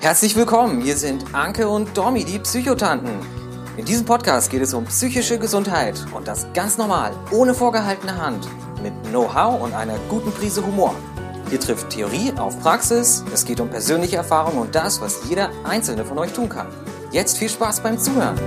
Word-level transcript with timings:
Herzlich 0.00 0.36
willkommen, 0.36 0.80
hier 0.80 0.96
sind 0.96 1.34
Anke 1.34 1.68
und 1.68 1.98
Domi, 1.98 2.24
die 2.24 2.38
Psychotanten. 2.38 3.10
In 3.76 3.84
diesem 3.84 4.06
Podcast 4.06 4.48
geht 4.48 4.62
es 4.62 4.72
um 4.72 4.84
psychische 4.84 5.40
Gesundheit 5.40 6.06
und 6.14 6.28
das 6.28 6.46
ganz 6.54 6.78
normal, 6.78 7.12
ohne 7.32 7.52
vorgehaltene 7.52 8.16
Hand, 8.16 8.46
mit 8.80 8.92
Know-how 9.10 9.60
und 9.60 9.74
einer 9.74 9.98
guten 10.08 10.30
Prise 10.30 10.64
Humor. 10.64 10.94
Hier 11.50 11.58
trifft 11.58 11.90
Theorie 11.90 12.32
auf 12.36 12.60
Praxis, 12.60 13.24
es 13.34 13.44
geht 13.44 13.58
um 13.58 13.70
persönliche 13.70 14.14
Erfahrungen 14.14 14.58
und 14.58 14.74
das, 14.76 15.00
was 15.00 15.28
jeder 15.28 15.50
einzelne 15.64 16.04
von 16.04 16.16
euch 16.18 16.32
tun 16.32 16.48
kann. 16.48 16.68
Jetzt 17.10 17.36
viel 17.36 17.48
Spaß 17.48 17.80
beim 17.80 17.98
Zuhören. 17.98 18.38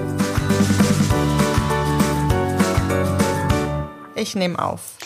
Ich 4.15 4.35
nehme 4.35 4.57
auf. 4.57 5.00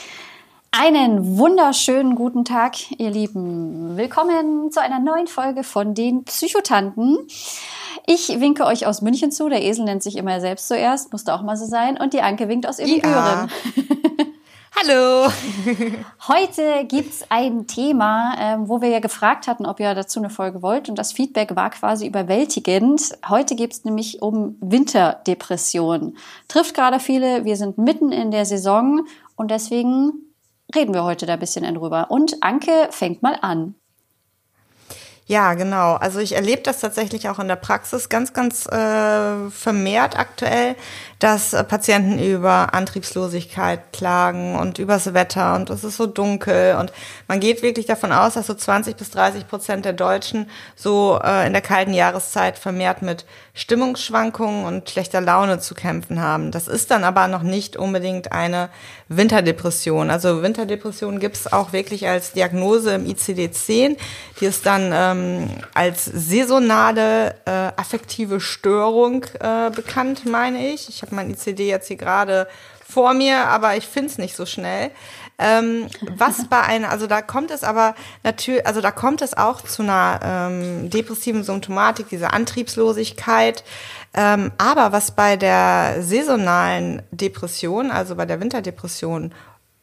Einen 0.86 1.40
wunderschönen 1.40 2.14
guten 2.14 2.46
Tag, 2.46 2.76
ihr 3.00 3.10
Lieben. 3.10 3.98
Willkommen 3.98 4.70
zu 4.72 4.80
einer 4.80 5.00
neuen 5.00 5.26
Folge 5.26 5.64
von 5.64 5.96
den 5.96 6.26
Psychotanten. 6.26 7.18
Ich 8.06 8.40
winke 8.40 8.66
euch 8.66 8.86
aus 8.86 9.02
München 9.02 9.32
zu. 9.32 9.50
Der 9.50 9.64
Esel 9.64 9.86
nennt 9.86 10.04
sich 10.04 10.16
immer 10.16 10.40
selbst 10.42 10.68
zuerst, 10.68 11.12
musste 11.12 11.34
auch 11.34 11.42
mal 11.42 11.58
so 11.58 11.66
sein. 11.66 11.98
Und 12.00 12.14
die 12.14 12.22
Anke 12.22 12.48
winkt 12.50 12.68
aus 12.68 12.78
Ibbenbüren. 12.78 13.16
Ja. 13.16 13.48
Hallo! 14.80 15.32
Heute 16.28 16.86
gibt's 16.88 17.26
ein 17.30 17.66
Thema, 17.66 18.36
ähm, 18.40 18.70
wo 18.70 18.80
wir 18.80 18.90
ja 18.90 19.00
gefragt 19.00 19.48
hatten, 19.48 19.66
ob 19.66 19.80
ihr 19.80 19.96
dazu 19.96 20.20
eine 20.20 20.30
Folge 20.30 20.62
wollt. 20.62 20.88
Und 20.88 21.00
das 21.00 21.14
Feedback 21.14 21.56
war 21.56 21.72
quasi 21.72 22.06
überwältigend. 22.06 23.18
Heute 23.28 23.56
geht's 23.56 23.86
nämlich 23.86 24.22
um 24.22 24.56
Winterdepression. 24.62 26.16
Trifft 26.48 26.76
gerade 26.76 27.00
viele. 27.00 27.44
Wir 27.44 27.56
sind 27.56 27.80
mitten 27.80 28.12
in 28.12 28.30
der 28.30 28.46
Saison 28.46 29.08
und 29.36 29.50
deswegen 29.50 30.22
reden 30.76 30.94
wir 30.94 31.04
heute 31.04 31.26
da 31.26 31.34
ein 31.34 31.40
bisschen 31.40 31.74
drüber. 31.74 32.12
Und 32.12 32.44
Anke 32.44 32.88
fängt 32.92 33.24
mal 33.24 33.38
an. 33.42 33.76
Ja, 35.28 35.56
genau. 35.56 35.96
Also 35.96 36.20
ich 36.20 36.36
erlebe 36.36 36.62
das 36.62 36.82
tatsächlich 36.82 37.30
auch 37.30 37.40
in 37.40 37.48
der 37.48 37.56
Praxis 37.56 38.10
ganz, 38.10 38.34
ganz 38.34 38.68
äh, 38.68 39.50
vermehrt 39.50 40.20
aktuell, 40.20 40.76
dass 41.18 41.54
äh, 41.54 41.64
Patienten 41.64 42.20
über 42.20 42.76
Antriebslosigkeit 42.76 43.92
klagen 43.92 44.56
und 44.56 44.78
übers 44.78 45.16
Wetter 45.16 45.56
und 45.56 45.72
es 45.72 45.84
ist 45.84 45.98
so 45.98 46.06
dunkel 46.06 46.76
und 46.76 46.94
man 47.28 47.40
geht 47.40 47.64
wirklich 47.64 47.88
davon 47.88 48.12
aus, 48.12 48.36
dass 48.36 48.46
so 48.46 48.54
20 48.54 48.98
bis 48.98 49.10
30 49.10 49.48
Prozent 49.48 49.86
der 49.86 49.94
Deutschen 49.94 50.48
so 50.76 51.20
äh, 51.24 51.48
in 51.48 51.54
der 51.54 51.64
kalten 51.64 51.96
Jahreszeit 51.96 52.60
vermehrt 52.60 53.02
mit 53.02 53.26
Stimmungsschwankungen 53.56 54.66
und 54.66 54.92
schlechter 54.92 55.22
Laune 55.22 55.60
zu 55.60 55.74
kämpfen 55.74 56.22
haben. 56.22 56.52
Das 56.52 56.68
ist 56.68 56.92
dann 56.92 57.04
aber 57.04 57.28
noch 57.28 57.42
nicht 57.42 57.78
unbedingt 57.78 58.32
eine 58.32 58.70
Winterdepression. 59.08 60.12
Also 60.12 60.44
Winterdepression 60.44 61.20
gibt's 61.20 61.52
auch 61.52 61.74
wirklich 61.74 62.08
als 62.08 62.34
Diagnose 62.34 62.94
im 62.94 63.06
ICD-10. 63.06 63.98
Die 64.40 64.46
ist 64.46 64.66
dann 64.66 64.92
ähm, 64.94 65.15
als 65.74 66.06
saisonale 66.06 67.36
äh, 67.46 67.72
affektive 67.76 68.40
Störung 68.40 69.26
äh, 69.40 69.70
bekannt, 69.70 70.26
meine 70.26 70.70
ich. 70.70 70.90
Ich 70.90 71.02
habe 71.02 71.16
mein 71.16 71.30
ICD 71.32 71.68
jetzt 71.68 71.88
hier 71.88 71.98
gerade 71.98 72.48
vor 72.88 73.14
mir, 73.14 73.48
aber 73.48 73.76
ich 73.76 73.88
finde 73.88 74.10
es 74.12 74.18
nicht 74.18 74.36
so 74.36 74.46
schnell. 74.46 74.92
Ähm, 75.38 75.88
was 76.16 76.48
bei 76.48 76.62
einer, 76.62 76.90
also 76.90 77.08
da 77.08 77.22
kommt 77.22 77.52
es 77.52 77.64
aber 77.64 77.96
natürlich, 78.24 78.66
also 78.66 78.80
da 78.80 78.92
kommt 78.92 79.22
es 79.22 79.36
auch 79.36 79.62
zu 79.62 79.84
einer 79.84 80.20
ähm, 80.24 80.90
depressiven 80.90 81.44
Symptomatik, 81.44 82.08
dieser 82.10 82.34
Antriebslosigkeit. 82.34 83.64
Ähm, 84.14 84.54
aber 84.58 84.94
was 84.94 85.12
bei 85.12 85.36
der 85.36 85.98
saisonalen 86.00 87.02
Depression, 87.12 87.92
also 87.92 88.16
bei 88.16 88.26
der 88.26 88.40
Winterdepression 88.40 89.34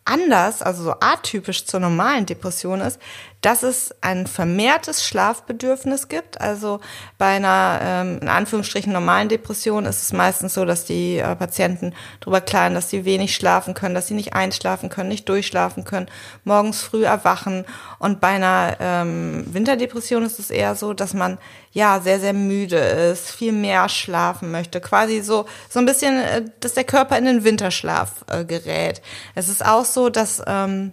anders, 0.05 0.63
also 0.63 0.83
so 0.83 0.95
atypisch 1.01 1.65
zur 1.65 1.81
normalen 1.81 2.27
Depression 2.27 2.81
ist, 2.81 3.01
dass 3.41 3.63
es 3.63 3.95
ein 4.01 4.27
vermehrtes 4.27 5.05
Schlafbedürfnis 5.05 6.09
gibt. 6.09 6.41
Also 6.41 6.81
bei 7.19 7.37
einer 7.37 7.81
ähm, 7.83 8.19
in 8.21 8.29
Anführungsstrichen 8.29 8.93
normalen 8.93 9.29
Depression 9.29 9.85
ist 9.85 10.03
es 10.03 10.13
meistens 10.13 10.55
so, 10.55 10.65
dass 10.65 10.85
die 10.85 11.19
äh, 11.19 11.37
Patienten 11.37 11.95
darüber 12.21 12.41
klagen, 12.41 12.75
dass 12.75 12.91
sie 12.91 13.05
wenig 13.05 13.35
schlafen 13.35 13.75
können, 13.75 13.95
dass 13.95 14.07
sie 14.09 14.15
nicht 14.15 14.35
einschlafen 14.35 14.89
können, 14.89 15.09
nicht 15.09 15.29
durchschlafen 15.29 15.85
können, 15.85 16.07
morgens 16.45 16.83
früh 16.83 17.05
erwachen. 17.05 17.65
Und 17.99 18.21
bei 18.21 18.29
einer 18.29 18.77
ähm, 18.81 19.45
Winterdepression 19.53 20.25
ist 20.25 20.39
es 20.39 20.51
eher 20.51 20.75
so, 20.75 20.95
dass 20.95 21.15
man 21.15 21.39
ja 21.73 22.01
sehr 22.01 22.21
sehr 22.21 22.33
müde 22.33 22.77
ist, 22.77 23.31
viel 23.31 23.53
mehr 23.53 23.89
schlafen 23.89 24.51
möchte, 24.51 24.81
quasi 24.81 25.21
so 25.21 25.47
so 25.69 25.79
ein 25.79 25.87
bisschen, 25.87 26.19
äh, 26.19 26.45
dass 26.61 26.75
der 26.75 26.85
Körper 26.85 27.19
in 27.19 27.25
den 27.25 27.45
Winterschlaf 27.45 28.25
äh, 28.29 28.45
gerät. 28.45 29.03
Es 29.35 29.49
ist 29.49 29.65
auch 29.65 29.85
so, 29.85 30.09
dass 30.09 30.43
ähm, 30.47 30.93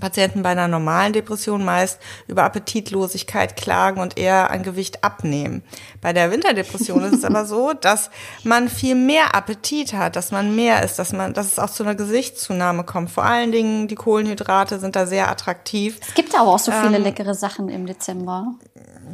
Patienten 0.00 0.42
bei 0.42 0.50
einer 0.50 0.68
normalen 0.68 1.12
Depression 1.12 1.64
meist 1.64 2.00
über 2.26 2.42
Appetitlosigkeit 2.42 3.56
klagen 3.56 4.00
und 4.00 4.18
eher 4.18 4.50
an 4.50 4.62
Gewicht 4.62 5.04
abnehmen. 5.04 5.62
Bei 6.00 6.12
der 6.12 6.30
Winterdepression 6.30 7.04
ist 7.04 7.14
es 7.14 7.24
aber 7.24 7.44
so, 7.44 7.72
dass 7.80 8.10
man 8.42 8.68
viel 8.68 8.94
mehr 8.94 9.34
Appetit 9.34 9.92
hat, 9.92 10.16
dass 10.16 10.32
man 10.32 10.54
mehr 10.56 10.82
isst, 10.82 10.98
dass 10.98 11.12
man, 11.12 11.34
dass 11.34 11.46
es 11.46 11.58
auch 11.58 11.70
zu 11.70 11.84
einer 11.84 11.94
Gewichtszunahme 11.94 12.84
kommt. 12.84 13.10
Vor 13.10 13.24
allen 13.24 13.52
Dingen 13.52 13.88
die 13.88 13.94
Kohlenhydrate 13.94 14.80
sind 14.80 14.96
da 14.96 15.06
sehr 15.06 15.30
attraktiv. 15.30 15.98
Es 16.06 16.14
gibt 16.14 16.34
aber 16.34 16.50
auch 16.50 16.58
so 16.58 16.72
viele 16.72 16.96
ähm, 16.96 17.02
leckere 17.02 17.34
Sachen 17.34 17.68
im 17.68 17.86
Dezember. 17.86 18.54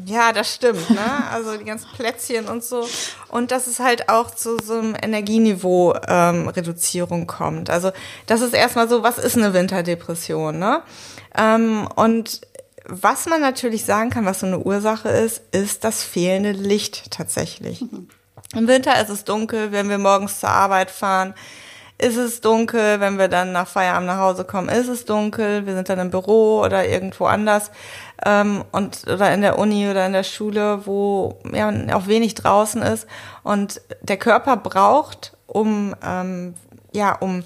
Ja, 0.04 0.32
das 0.32 0.54
stimmt, 0.54 0.90
ne? 0.90 1.30
Also 1.30 1.56
die 1.56 1.64
ganzen 1.64 1.88
Plätzchen 1.96 2.48
und 2.48 2.64
so. 2.64 2.86
Und 3.28 3.50
dass 3.50 3.66
es 3.66 3.80
halt 3.80 4.08
auch 4.08 4.30
zu 4.30 4.56
so 4.58 4.74
einem 4.74 4.96
Energieniveau-Reduzierung 5.00 7.20
ähm, 7.20 7.26
kommt. 7.26 7.68
Also 7.70 7.90
das 8.26 8.40
ist 8.40 8.54
erstmal 8.54 8.88
so, 8.88 9.02
was 9.02 9.18
ist 9.18 9.36
eine 9.36 9.52
Winterdepression, 9.54 10.58
ne? 10.58 10.82
Ähm, 11.36 11.88
und 11.96 12.42
was 12.86 13.26
man 13.26 13.40
natürlich 13.40 13.84
sagen 13.84 14.10
kann, 14.10 14.26
was 14.26 14.40
so 14.40 14.46
eine 14.46 14.58
Ursache 14.58 15.08
ist, 15.08 15.42
ist 15.52 15.84
das 15.84 16.02
fehlende 16.02 16.50
Licht 16.52 17.10
tatsächlich. 17.10 17.82
Mhm. 17.82 18.08
Im 18.54 18.68
Winter 18.68 19.00
ist 19.00 19.08
es 19.08 19.24
dunkel, 19.24 19.72
wenn 19.72 19.88
wir 19.88 19.96
morgens 19.98 20.40
zur 20.40 20.50
Arbeit 20.50 20.90
fahren 20.90 21.32
ist 22.02 22.16
es 22.16 22.40
dunkel, 22.40 22.98
wenn 22.98 23.16
wir 23.16 23.28
dann 23.28 23.52
nach 23.52 23.68
Feierabend 23.68 24.08
nach 24.08 24.18
Hause 24.18 24.44
kommen, 24.44 24.68
ist 24.68 24.88
es 24.88 25.04
dunkel, 25.04 25.66
wir 25.66 25.74
sind 25.74 25.88
dann 25.88 26.00
im 26.00 26.10
Büro 26.10 26.60
oder 26.60 26.86
irgendwo 26.86 27.26
anders 27.26 27.70
ähm, 28.24 28.64
und 28.72 29.04
oder 29.06 29.32
in 29.32 29.40
der 29.40 29.58
Uni 29.58 29.88
oder 29.88 30.06
in 30.06 30.12
der 30.12 30.24
Schule, 30.24 30.86
wo 30.86 31.38
ja 31.52 31.72
auch 31.94 32.06
wenig 32.06 32.34
draußen 32.34 32.82
ist. 32.82 33.06
Und 33.42 33.80
der 34.02 34.16
Körper 34.16 34.56
braucht, 34.56 35.36
um 35.46 35.94
ähm, 36.04 36.54
ja 36.92 37.14
um 37.16 37.44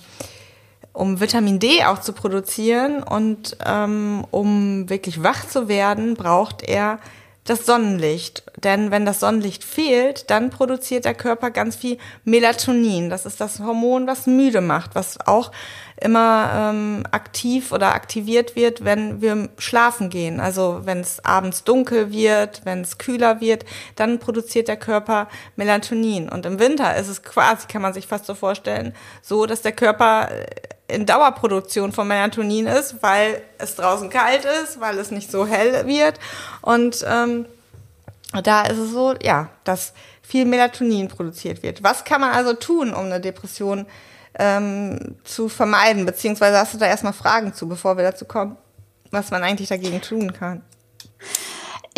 um 0.92 1.20
Vitamin 1.20 1.58
D 1.58 1.84
auch 1.84 2.00
zu 2.00 2.14
produzieren 2.14 3.02
und 3.02 3.58
ähm, 3.66 4.24
um 4.30 4.88
wirklich 4.88 5.22
wach 5.22 5.46
zu 5.46 5.68
werden, 5.68 6.14
braucht 6.14 6.62
er 6.62 6.98
das 7.46 7.64
Sonnenlicht. 7.64 8.42
Denn 8.62 8.90
wenn 8.90 9.06
das 9.06 9.20
Sonnenlicht 9.20 9.64
fehlt, 9.64 10.30
dann 10.30 10.50
produziert 10.50 11.04
der 11.04 11.14
Körper 11.14 11.50
ganz 11.50 11.76
viel 11.76 11.98
Melatonin. 12.24 13.08
Das 13.08 13.26
ist 13.26 13.40
das 13.40 13.60
Hormon, 13.60 14.06
was 14.06 14.26
müde 14.26 14.60
macht, 14.60 14.94
was 14.94 15.18
auch 15.26 15.52
immer 15.98 16.50
ähm, 16.54 17.04
aktiv 17.10 17.72
oder 17.72 17.94
aktiviert 17.94 18.54
wird, 18.54 18.84
wenn 18.84 19.20
wir 19.22 19.48
schlafen 19.58 20.10
gehen. 20.10 20.40
Also 20.40 20.82
wenn 20.84 21.00
es 21.00 21.24
abends 21.24 21.64
dunkel 21.64 22.12
wird, 22.12 22.62
wenn 22.64 22.82
es 22.82 22.98
kühler 22.98 23.40
wird, 23.40 23.64
dann 23.94 24.18
produziert 24.18 24.68
der 24.68 24.76
Körper 24.76 25.28
Melatonin. 25.56 26.28
Und 26.28 26.44
im 26.44 26.58
Winter 26.58 26.96
ist 26.96 27.08
es 27.08 27.22
quasi, 27.22 27.66
kann 27.66 27.82
man 27.82 27.94
sich 27.94 28.06
fast 28.06 28.26
so 28.26 28.34
vorstellen, 28.34 28.94
so, 29.22 29.46
dass 29.46 29.62
der 29.62 29.72
Körper 29.72 30.28
in 30.88 31.06
Dauerproduktion 31.06 31.92
von 31.92 32.06
Melatonin 32.06 32.66
ist, 32.66 33.02
weil 33.02 33.42
es 33.58 33.74
draußen 33.74 34.10
kalt 34.10 34.44
ist, 34.44 34.80
weil 34.80 34.98
es 34.98 35.10
nicht 35.10 35.30
so 35.30 35.46
hell 35.46 35.86
wird. 35.86 36.18
Und 36.62 37.04
ähm, 37.08 37.46
da 38.42 38.62
ist 38.62 38.78
es 38.78 38.90
so, 38.90 39.14
ja, 39.22 39.48
dass 39.64 39.92
viel 40.22 40.44
Melatonin 40.44 41.08
produziert 41.08 41.62
wird. 41.62 41.82
Was 41.82 42.04
kann 42.04 42.20
man 42.20 42.32
also 42.32 42.52
tun, 42.52 42.92
um 42.92 43.06
eine 43.06 43.20
Depression 43.20 43.86
ähm, 44.38 45.16
zu 45.24 45.48
vermeiden? 45.48 46.06
Beziehungsweise 46.06 46.58
hast 46.58 46.74
du 46.74 46.78
da 46.78 46.86
erstmal 46.86 47.12
Fragen 47.12 47.54
zu, 47.54 47.68
bevor 47.68 47.96
wir 47.96 48.04
dazu 48.04 48.24
kommen, 48.24 48.56
was 49.10 49.30
man 49.30 49.42
eigentlich 49.42 49.68
dagegen 49.68 50.00
tun 50.00 50.32
kann? 50.32 50.62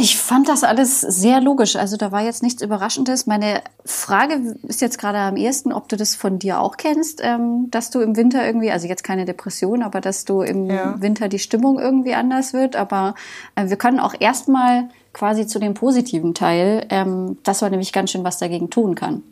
Ich 0.00 0.16
fand 0.16 0.48
das 0.48 0.62
alles 0.62 1.00
sehr 1.00 1.40
logisch. 1.40 1.74
Also 1.74 1.96
da 1.96 2.12
war 2.12 2.22
jetzt 2.22 2.40
nichts 2.44 2.62
Überraschendes. 2.62 3.26
Meine 3.26 3.62
Frage 3.84 4.54
ist 4.62 4.80
jetzt 4.80 4.96
gerade 4.96 5.18
am 5.18 5.36
ehesten, 5.36 5.72
ob 5.72 5.88
du 5.88 5.96
das 5.96 6.14
von 6.14 6.38
dir 6.38 6.60
auch 6.60 6.76
kennst, 6.76 7.20
ähm, 7.20 7.68
dass 7.72 7.90
du 7.90 7.98
im 7.98 8.14
Winter 8.14 8.46
irgendwie, 8.46 8.70
also 8.70 8.86
jetzt 8.86 9.02
keine 9.02 9.24
Depression, 9.24 9.82
aber 9.82 10.00
dass 10.00 10.24
du 10.24 10.42
im 10.42 10.70
ja. 10.70 11.00
Winter 11.00 11.28
die 11.28 11.40
Stimmung 11.40 11.80
irgendwie 11.80 12.14
anders 12.14 12.52
wird. 12.52 12.76
Aber 12.76 13.16
äh, 13.56 13.70
wir 13.70 13.76
können 13.76 13.98
auch 13.98 14.14
erstmal 14.16 14.88
quasi 15.12 15.48
zu 15.48 15.58
dem 15.58 15.74
positiven 15.74 16.32
Teil, 16.32 16.86
ähm, 16.90 17.38
dass 17.42 17.60
man 17.60 17.72
nämlich 17.72 17.92
ganz 17.92 18.12
schön 18.12 18.22
was 18.22 18.38
dagegen 18.38 18.70
tun 18.70 18.94
kann. 18.94 19.24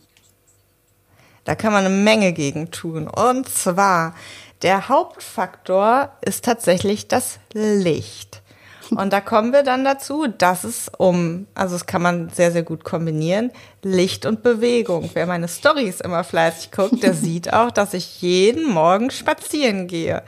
Da 1.45 1.55
kann 1.55 1.73
man 1.73 1.87
eine 1.87 1.95
Menge 1.95 2.33
gegen 2.33 2.73
tun. 2.73 3.07
Und 3.07 3.49
zwar, 3.49 4.17
der 4.63 4.89
Hauptfaktor 4.89 6.11
ist 6.23 6.45
tatsächlich 6.45 7.07
das 7.07 7.39
Licht. 7.53 8.43
Und 8.91 9.13
da 9.13 9.21
kommen 9.21 9.53
wir 9.53 9.63
dann 9.63 9.85
dazu, 9.85 10.27
dass 10.27 10.65
es 10.65 10.91
um, 10.97 11.47
also 11.55 11.75
das 11.75 11.87
kann 11.87 12.03
man 12.03 12.29
sehr, 12.31 12.53
sehr 12.53 12.63
gut 12.63 12.85
kombinieren, 12.85 13.51
Licht 13.83 14.27
und 14.27 14.43
Bewegung. 14.43 15.11
Wer 15.15 15.27
meine 15.27 15.49
Stories 15.49 16.01
immer 16.01 16.25
fleißig 16.25 16.71
guckt, 16.71 17.03
der 17.03 17.15
sieht 17.15 17.53
auch, 17.53 17.71
dass 17.71 17.95
ich 17.95 18.21
jeden 18.23 18.69
Morgen 18.71 19.11
spazieren 19.11 19.87
gehe. 19.87 20.23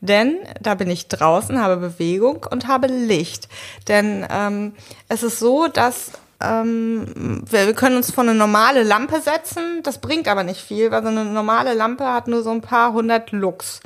Denn 0.00 0.38
da 0.60 0.74
bin 0.74 0.90
ich 0.90 1.06
draußen, 1.06 1.60
habe 1.60 1.76
Bewegung 1.76 2.44
und 2.50 2.66
habe 2.66 2.88
Licht. 2.88 3.48
Denn 3.86 4.26
ähm, 4.30 4.74
es 5.08 5.22
ist 5.22 5.38
so, 5.38 5.68
dass 5.68 6.10
ähm, 6.42 7.42
wir, 7.48 7.66
wir 7.66 7.74
können 7.74 7.96
uns 7.96 8.10
vor 8.10 8.24
eine 8.24 8.34
normale 8.34 8.82
Lampe 8.82 9.20
setzen. 9.20 9.80
Das 9.84 9.98
bringt 9.98 10.26
aber 10.26 10.42
nicht 10.42 10.60
viel, 10.60 10.90
weil 10.90 11.02
so 11.02 11.08
eine 11.08 11.24
normale 11.24 11.74
Lampe 11.74 12.04
hat 12.04 12.26
nur 12.26 12.42
so 12.42 12.50
ein 12.50 12.62
paar 12.62 12.92
hundert 12.92 13.30
Lux. 13.30 13.80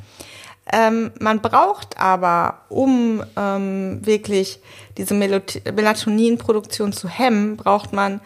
Ähm, 0.73 1.13
man 1.21 1.41
braucht 1.41 1.99
aber, 1.99 2.63
um 2.69 3.23
ähm, 3.37 4.05
wirklich 4.05 4.59
diese 4.99 5.15
Melatoninproduktion 5.15 6.93
zu 6.93 7.09
hemmen, 7.09 7.57
braucht 7.57 7.93
man 7.93 8.21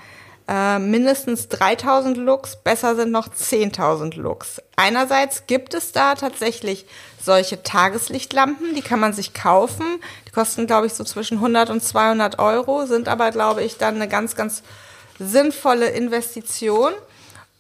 äh, 0.48 0.78
mindestens 0.78 1.48
3000 1.48 2.16
Lux, 2.16 2.56
besser 2.56 2.96
sind 2.96 3.12
noch 3.12 3.28
10.000 3.28 4.16
Lux. 4.19 4.60
Einerseits 4.75 5.46
gibt 5.46 5.75
es 5.75 5.92
da 5.92 6.14
tatsächlich 6.16 6.87
solche 7.22 7.62
Tageslichtlampen, 7.62 8.75
die 8.75 8.82
kann 8.82 8.98
man 8.98 9.12
sich 9.12 9.32
kaufen. 9.32 9.84
Die 10.26 10.32
kosten, 10.32 10.66
glaube 10.66 10.87
ich, 10.87 10.94
so 10.94 11.04
zwischen 11.04 11.37
100 11.37 11.70
und 11.70 11.84
200 11.84 12.38
Euro, 12.38 12.87
sind 12.87 13.06
aber, 13.06 13.31
glaube 13.31 13.62
ich, 13.62 13.76
dann 13.76 13.96
eine 13.96 14.08
ganz, 14.08 14.34
ganz 14.34 14.62
sinnvolle 15.20 15.90
Investition. 15.90 16.94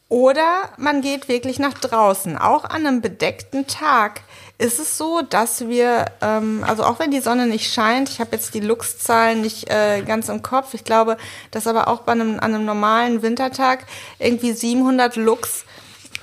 Oder 0.08 0.70
man 0.76 1.02
geht 1.02 1.28
wirklich 1.28 1.60
nach 1.60 1.74
draußen. 1.74 2.36
Auch 2.38 2.64
an 2.64 2.86
einem 2.86 3.00
bedeckten 3.00 3.68
Tag 3.68 4.22
ist 4.60 4.78
es 4.78 4.98
so, 4.98 5.22
dass 5.22 5.68
wir, 5.68 6.04
ähm, 6.20 6.62
also 6.66 6.84
auch 6.84 6.98
wenn 6.98 7.10
die 7.10 7.20
Sonne 7.20 7.46
nicht 7.46 7.72
scheint, 7.72 8.10
ich 8.10 8.20
habe 8.20 8.36
jetzt 8.36 8.52
die 8.52 8.60
Lux-Zahlen 8.60 9.40
nicht 9.40 9.70
äh, 9.70 10.02
ganz 10.02 10.28
im 10.28 10.42
Kopf, 10.42 10.74
ich 10.74 10.84
glaube, 10.84 11.16
dass 11.50 11.66
aber 11.66 11.88
auch 11.88 12.02
bei 12.02 12.12
einem, 12.12 12.38
an 12.40 12.54
einem 12.54 12.66
normalen 12.66 13.22
Wintertag 13.22 13.86
irgendwie 14.18 14.52
700 14.52 15.16
Lux, 15.16 15.64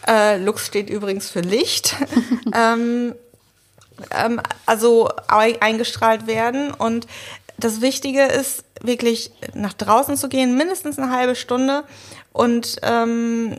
äh, 0.07 0.38
Lux 0.38 0.68
steht 0.68 0.89
übrigens 0.92 1.31
für 1.31 1.42
Licht, 1.42 1.95
ähm, 2.56 3.16
ähm, 4.12 4.40
also 4.68 5.10
eingestrahlt 5.28 6.28
werden. 6.28 6.72
Und 6.72 7.07
das 7.57 7.81
Wichtige 7.81 8.24
ist 8.24 8.63
wirklich 8.81 9.31
nach 9.56 9.74
draußen 9.74 10.16
zu 10.16 10.30
gehen, 10.30 10.56
mindestens 10.56 11.00
eine 11.00 11.12
halbe 11.12 11.36
Stunde. 11.36 11.86
Und 12.33 12.75
ähm, 12.83 13.57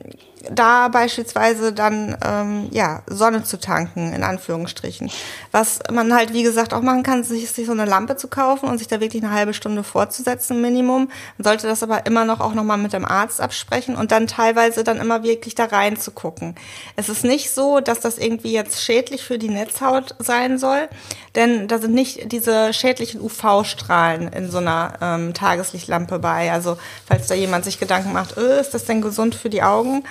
da 0.50 0.88
beispielsweise 0.88 1.72
dann 1.72 2.16
ähm, 2.24 2.68
ja 2.70 3.02
Sonne 3.06 3.44
zu 3.44 3.58
tanken 3.58 4.12
in 4.12 4.22
Anführungsstrichen. 4.22 5.10
Was 5.52 5.80
man 5.90 6.14
halt 6.14 6.32
wie 6.32 6.42
gesagt 6.42 6.74
auch 6.74 6.82
machen 6.82 7.02
kann, 7.02 7.24
sich, 7.24 7.50
sich 7.50 7.66
so 7.66 7.72
eine 7.72 7.84
Lampe 7.84 8.16
zu 8.16 8.28
kaufen 8.28 8.68
und 8.68 8.78
sich 8.78 8.88
da 8.88 9.00
wirklich 9.00 9.22
eine 9.22 9.32
halbe 9.32 9.54
Stunde 9.54 9.82
vorzusetzen 9.82 10.60
Minimum. 10.60 11.10
Man 11.36 11.44
sollte 11.44 11.66
das 11.66 11.82
aber 11.82 12.06
immer 12.06 12.24
noch 12.24 12.40
auch 12.40 12.54
noch 12.54 12.64
mal 12.64 12.76
mit 12.76 12.92
dem 12.92 13.04
Arzt 13.04 13.40
absprechen 13.40 13.96
und 13.96 14.12
dann 14.12 14.26
teilweise 14.26 14.84
dann 14.84 14.98
immer 14.98 15.22
wirklich 15.22 15.54
da 15.54 15.66
rein 15.66 15.96
zu 15.96 16.10
gucken. 16.10 16.54
Es 16.96 17.08
ist 17.08 17.24
nicht 17.24 17.50
so, 17.50 17.80
dass 17.80 18.00
das 18.00 18.18
irgendwie 18.18 18.52
jetzt 18.52 18.82
schädlich 18.82 19.24
für 19.24 19.38
die 19.38 19.48
Netzhaut 19.48 20.14
sein 20.18 20.58
soll, 20.58 20.88
denn 21.34 21.68
da 21.68 21.78
sind 21.78 21.94
nicht 21.94 22.32
diese 22.32 22.72
schädlichen 22.72 23.20
UV-Strahlen 23.20 24.28
in 24.28 24.50
so 24.50 24.58
einer 24.58 24.94
ähm, 25.00 25.34
Tageslichtlampe 25.34 26.18
bei. 26.18 26.50
Also 26.52 26.78
falls 27.06 27.28
da 27.28 27.34
jemand 27.34 27.64
sich 27.64 27.78
Gedanken 27.78 28.12
macht, 28.12 28.36
öh, 28.36 28.60
ist 28.60 28.74
das 28.74 28.84
denn 28.84 29.02
gesund 29.02 29.34
für 29.34 29.50
die 29.50 29.62
Augen? 29.62 30.04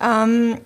Ähm, 0.00 0.58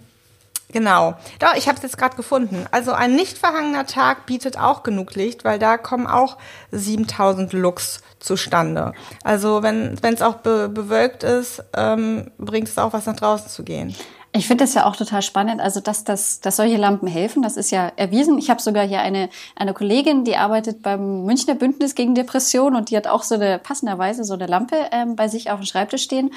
Genau. 0.70 1.14
Doch, 1.38 1.54
ich 1.54 1.66
habe 1.66 1.76
es 1.76 1.82
jetzt 1.82 1.96
gerade 1.96 2.16
gefunden. 2.16 2.66
Also 2.70 2.92
ein 2.92 3.16
nicht 3.16 3.38
verhangener 3.38 3.86
Tag 3.86 4.26
bietet 4.26 4.58
auch 4.58 4.82
genug 4.82 5.14
Licht, 5.14 5.44
weil 5.44 5.58
da 5.58 5.78
kommen 5.78 6.06
auch 6.06 6.36
7000 6.72 7.54
Lux 7.54 8.02
zustande. 8.20 8.92
Also 9.25 9.62
wenn 9.62 9.96
es 10.02 10.20
auch 10.20 10.36
be 10.36 10.69
bewölkt 10.69 11.22
ist, 11.22 11.62
ähm, 11.75 12.30
bringt 12.36 12.69
es 12.69 12.76
auch 12.76 12.92
was 12.92 13.06
nach 13.06 13.16
draußen 13.16 13.48
zu 13.48 13.64
gehen. 13.64 13.94
Ich 14.38 14.46
finde 14.46 14.62
das 14.62 14.75
ja 14.75 14.87
auch 14.87 14.94
total 14.94 15.20
spannend, 15.23 15.61
also 15.61 15.81
dass, 15.81 16.05
dass, 16.05 16.38
dass 16.38 16.55
solche 16.55 16.76
Lampen 16.76 17.08
helfen, 17.08 17.43
das 17.43 17.56
ist 17.56 17.73
ja 17.73 17.90
erwiesen. 17.96 18.38
Ich 18.38 18.50
habe 18.50 18.62
sogar 18.62 18.87
hier 18.87 19.00
eine, 19.00 19.31
eine 19.56 19.75
Kollegin, 19.75 20.23
die 20.23 20.37
arbeitet 20.37 20.81
beim 20.81 21.25
Münchner 21.25 21.56
Bündnis 21.56 21.96
gegen 21.96 22.14
Depression 22.14 22.76
und 22.76 22.90
die 22.90 22.96
hat 22.96 23.08
auch 23.08 23.25
so 23.25 23.35
eine 23.35 23.58
passenderweise 23.58 24.23
so 24.23 24.35
eine 24.35 24.46
Lampe 24.46 24.76
ähm, 24.93 25.17
bei 25.17 25.26
sich 25.26 25.50
auf 25.50 25.58
dem 25.58 25.67
Schreibtisch 25.67 26.05
stehen. 26.05 26.31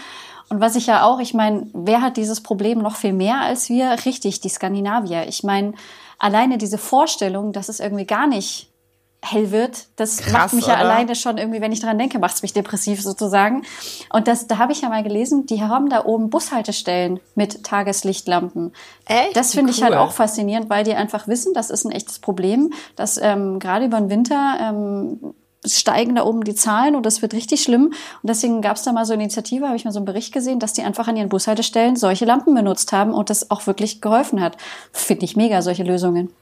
Und 0.49 0.59
was 0.59 0.75
ich 0.75 0.87
ja 0.87 1.03
auch, 1.03 1.19
ich 1.19 1.35
meine, 1.35 1.67
wer 1.73 2.01
hat 2.01 2.17
dieses 2.17 2.41
Problem 2.41 2.79
noch 2.79 2.95
viel 2.95 3.13
mehr 3.13 3.39
als 3.41 3.69
wir? 3.69 3.91
Richtig, 4.03 4.41
die 4.41 4.49
Skandinavier. 4.49 5.27
Ich 5.27 5.43
meine, 5.43 5.73
alleine 6.17 6.57
diese 6.57 6.79
Vorstellung, 6.79 7.53
dass 7.53 7.69
es 7.69 7.79
irgendwie 7.79 8.07
gar 8.07 8.25
nicht 8.25 8.70
hell 9.23 9.51
wird, 9.51 9.85
das 9.97 10.17
Krass, 10.17 10.33
macht 10.33 10.53
mich 10.53 10.65
ja 10.65 10.73
oder? 10.73 10.81
alleine 10.81 11.15
schon 11.15 11.37
irgendwie, 11.37 11.61
wenn 11.61 11.71
ich 11.71 11.79
dran 11.79 11.97
denke, 11.97 12.17
macht 12.17 12.35
es 12.35 12.41
mich 12.41 12.53
depressiv 12.53 13.01
sozusagen. 13.01 13.63
Und 14.11 14.27
das, 14.27 14.47
da 14.47 14.57
habe 14.57 14.71
ich 14.71 14.81
ja 14.81 14.89
mal 14.89 15.03
gelesen, 15.03 15.45
die 15.45 15.61
haben 15.61 15.89
da 15.89 16.05
oben 16.05 16.29
Bushaltestellen 16.29 17.19
mit 17.35 17.63
Tageslichtlampen. 17.63 18.73
Echt? 19.05 19.35
Das 19.35 19.53
finde 19.53 19.71
cool. 19.71 19.77
ich 19.77 19.83
halt 19.83 19.93
auch 19.93 20.11
faszinierend, 20.11 20.69
weil 20.69 20.83
die 20.83 20.95
einfach 20.95 21.27
wissen, 21.27 21.53
das 21.53 21.69
ist 21.69 21.85
ein 21.85 21.91
echtes 21.91 22.19
Problem, 22.19 22.73
dass 22.95 23.19
ähm, 23.21 23.59
gerade 23.59 23.85
über 23.85 23.99
den 23.99 24.09
Winter 24.09 24.57
ähm, 24.59 25.33
steigen 25.65 26.15
da 26.15 26.25
oben 26.25 26.43
die 26.43 26.55
Zahlen 26.55 26.95
und 26.95 27.05
das 27.05 27.21
wird 27.21 27.33
richtig 27.33 27.61
schlimm. 27.61 27.85
Und 27.85 27.93
deswegen 28.23 28.61
gab 28.61 28.77
es 28.77 28.83
da 28.83 28.91
mal 28.91 29.05
so 29.05 29.13
eine 29.13 29.23
Initiative, 29.23 29.67
habe 29.67 29.75
ich 29.75 29.85
mal 29.85 29.91
so 29.91 29.99
einen 29.99 30.05
Bericht 30.05 30.33
gesehen, 30.33 30.59
dass 30.59 30.73
die 30.73 30.81
einfach 30.81 31.07
an 31.07 31.15
ihren 31.15 31.29
Bushaltestellen 31.29 31.95
solche 31.95 32.25
Lampen 32.25 32.55
benutzt 32.55 32.91
haben 32.91 33.13
und 33.13 33.29
das 33.29 33.51
auch 33.51 33.67
wirklich 33.67 34.01
geholfen 34.01 34.41
hat. 34.41 34.57
Finde 34.91 35.25
ich 35.25 35.35
mega, 35.35 35.61
solche 35.61 35.83
Lösungen. 35.83 36.33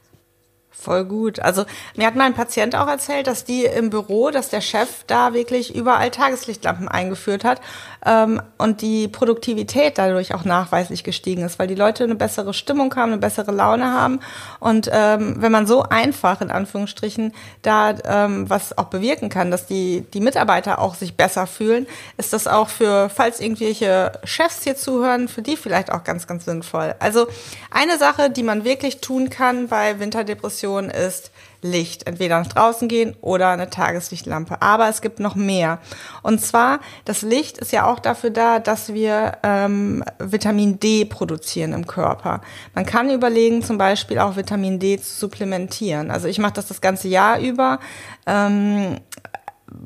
Voll 0.82 1.04
gut. 1.04 1.42
Also 1.42 1.66
mir 1.98 2.08
hat 2.08 2.16
mein 2.16 2.34
Patient 2.34 2.74
auch 2.74 2.88
erzählt, 2.88 3.28
dass 3.28 3.44
die 3.44 3.66
im 3.66 3.90
Büro, 3.90 4.32
dass 4.32 4.48
der 4.48 4.62
Chef 4.62 5.04
da 5.08 5.34
wirklich 5.34 5.76
überall 5.76 6.10
Tageslichtlampen 6.10 6.88
eingeführt 6.88 7.44
hat 7.44 7.60
ähm, 8.06 8.42
und 8.58 8.82
die 8.82 9.10
Produktivität 9.10 9.98
dadurch 9.98 10.34
auch 10.34 10.46
nachweislich 10.46 11.04
gestiegen 11.04 11.44
ist, 11.44 11.60
weil 11.60 11.68
die 11.68 11.76
Leute 11.76 12.06
eine 12.06 12.16
bessere 12.16 12.54
Stimmung 12.54 12.96
haben, 12.96 13.12
eine 13.12 13.20
bessere 13.20 13.52
Laune 13.52 13.92
haben. 13.92 14.22
Und 14.62 14.90
ähm, 14.94 15.42
wenn 15.42 15.52
man 15.52 15.68
so 15.68 15.84
einfach 15.84 16.40
in 16.40 16.50
Anführungsstrichen 16.50 17.34
da 17.62 17.96
ähm, 18.06 18.50
was 18.50 18.78
auch 18.78 18.86
bewirken 18.86 19.28
kann, 19.28 19.52
dass 19.52 19.66
die, 19.66 20.06
die 20.14 20.22
Mitarbeiter 20.22 20.80
auch 20.80 20.96
sich 20.96 21.18
besser 21.18 21.46
fühlen, 21.46 21.88
ist 22.16 22.32
das 22.32 22.48
auch 22.48 22.70
für, 22.70 23.10
falls 23.10 23.42
irgendwelche 23.42 24.14
Chefs 24.24 24.64
hier 24.64 24.78
zuhören, 24.78 25.28
für 25.28 25.42
die 25.42 25.58
vielleicht 25.58 25.92
auch 25.92 26.06
ganz, 26.06 26.26
ganz 26.26 26.46
sinnvoll. 26.46 26.96
Also 27.00 27.28
eine 27.70 27.98
Sache, 27.98 28.30
die 28.30 28.44
man 28.44 28.64
wirklich 28.64 29.02
tun 29.02 29.30
kann 29.30 29.68
bei 29.68 30.00
Winterdepressionen, 30.00 30.69
Option 30.70 30.90
ist 30.90 31.32
Licht. 31.62 32.08
Entweder 32.08 32.40
nach 32.40 32.48
draußen 32.48 32.88
gehen 32.88 33.16
oder 33.22 33.50
eine 33.50 33.70
Tageslichtlampe. 33.70 34.62
Aber 34.62 34.88
es 34.88 35.02
gibt 35.02 35.20
noch 35.20 35.36
mehr. 35.36 35.80
Und 36.22 36.40
zwar, 36.40 36.80
das 37.06 37.22
Licht 37.22 37.58
ist 37.58 37.72
ja 37.72 37.86
auch 37.86 38.00
dafür 38.00 38.30
da, 38.30 38.60
dass 38.60 38.94
wir 38.94 39.34
ähm, 39.44 40.04
Vitamin 40.20 40.80
D 40.80 41.06
produzieren 41.06 41.74
im 41.74 41.86
Körper. 41.86 42.42
Man 42.76 42.86
kann 42.86 43.10
überlegen, 43.10 43.62
zum 43.62 43.78
Beispiel 43.78 44.20
auch 44.20 44.38
Vitamin 44.38 44.80
D 44.80 45.00
zu 45.00 45.20
supplementieren. 45.20 46.12
Also 46.12 46.28
ich 46.28 46.40
mache 46.40 46.54
das 46.54 46.68
das 46.68 46.82
ganze 46.82 47.08
Jahr 47.08 47.40
über. 47.40 47.80
Ähm, 48.26 48.98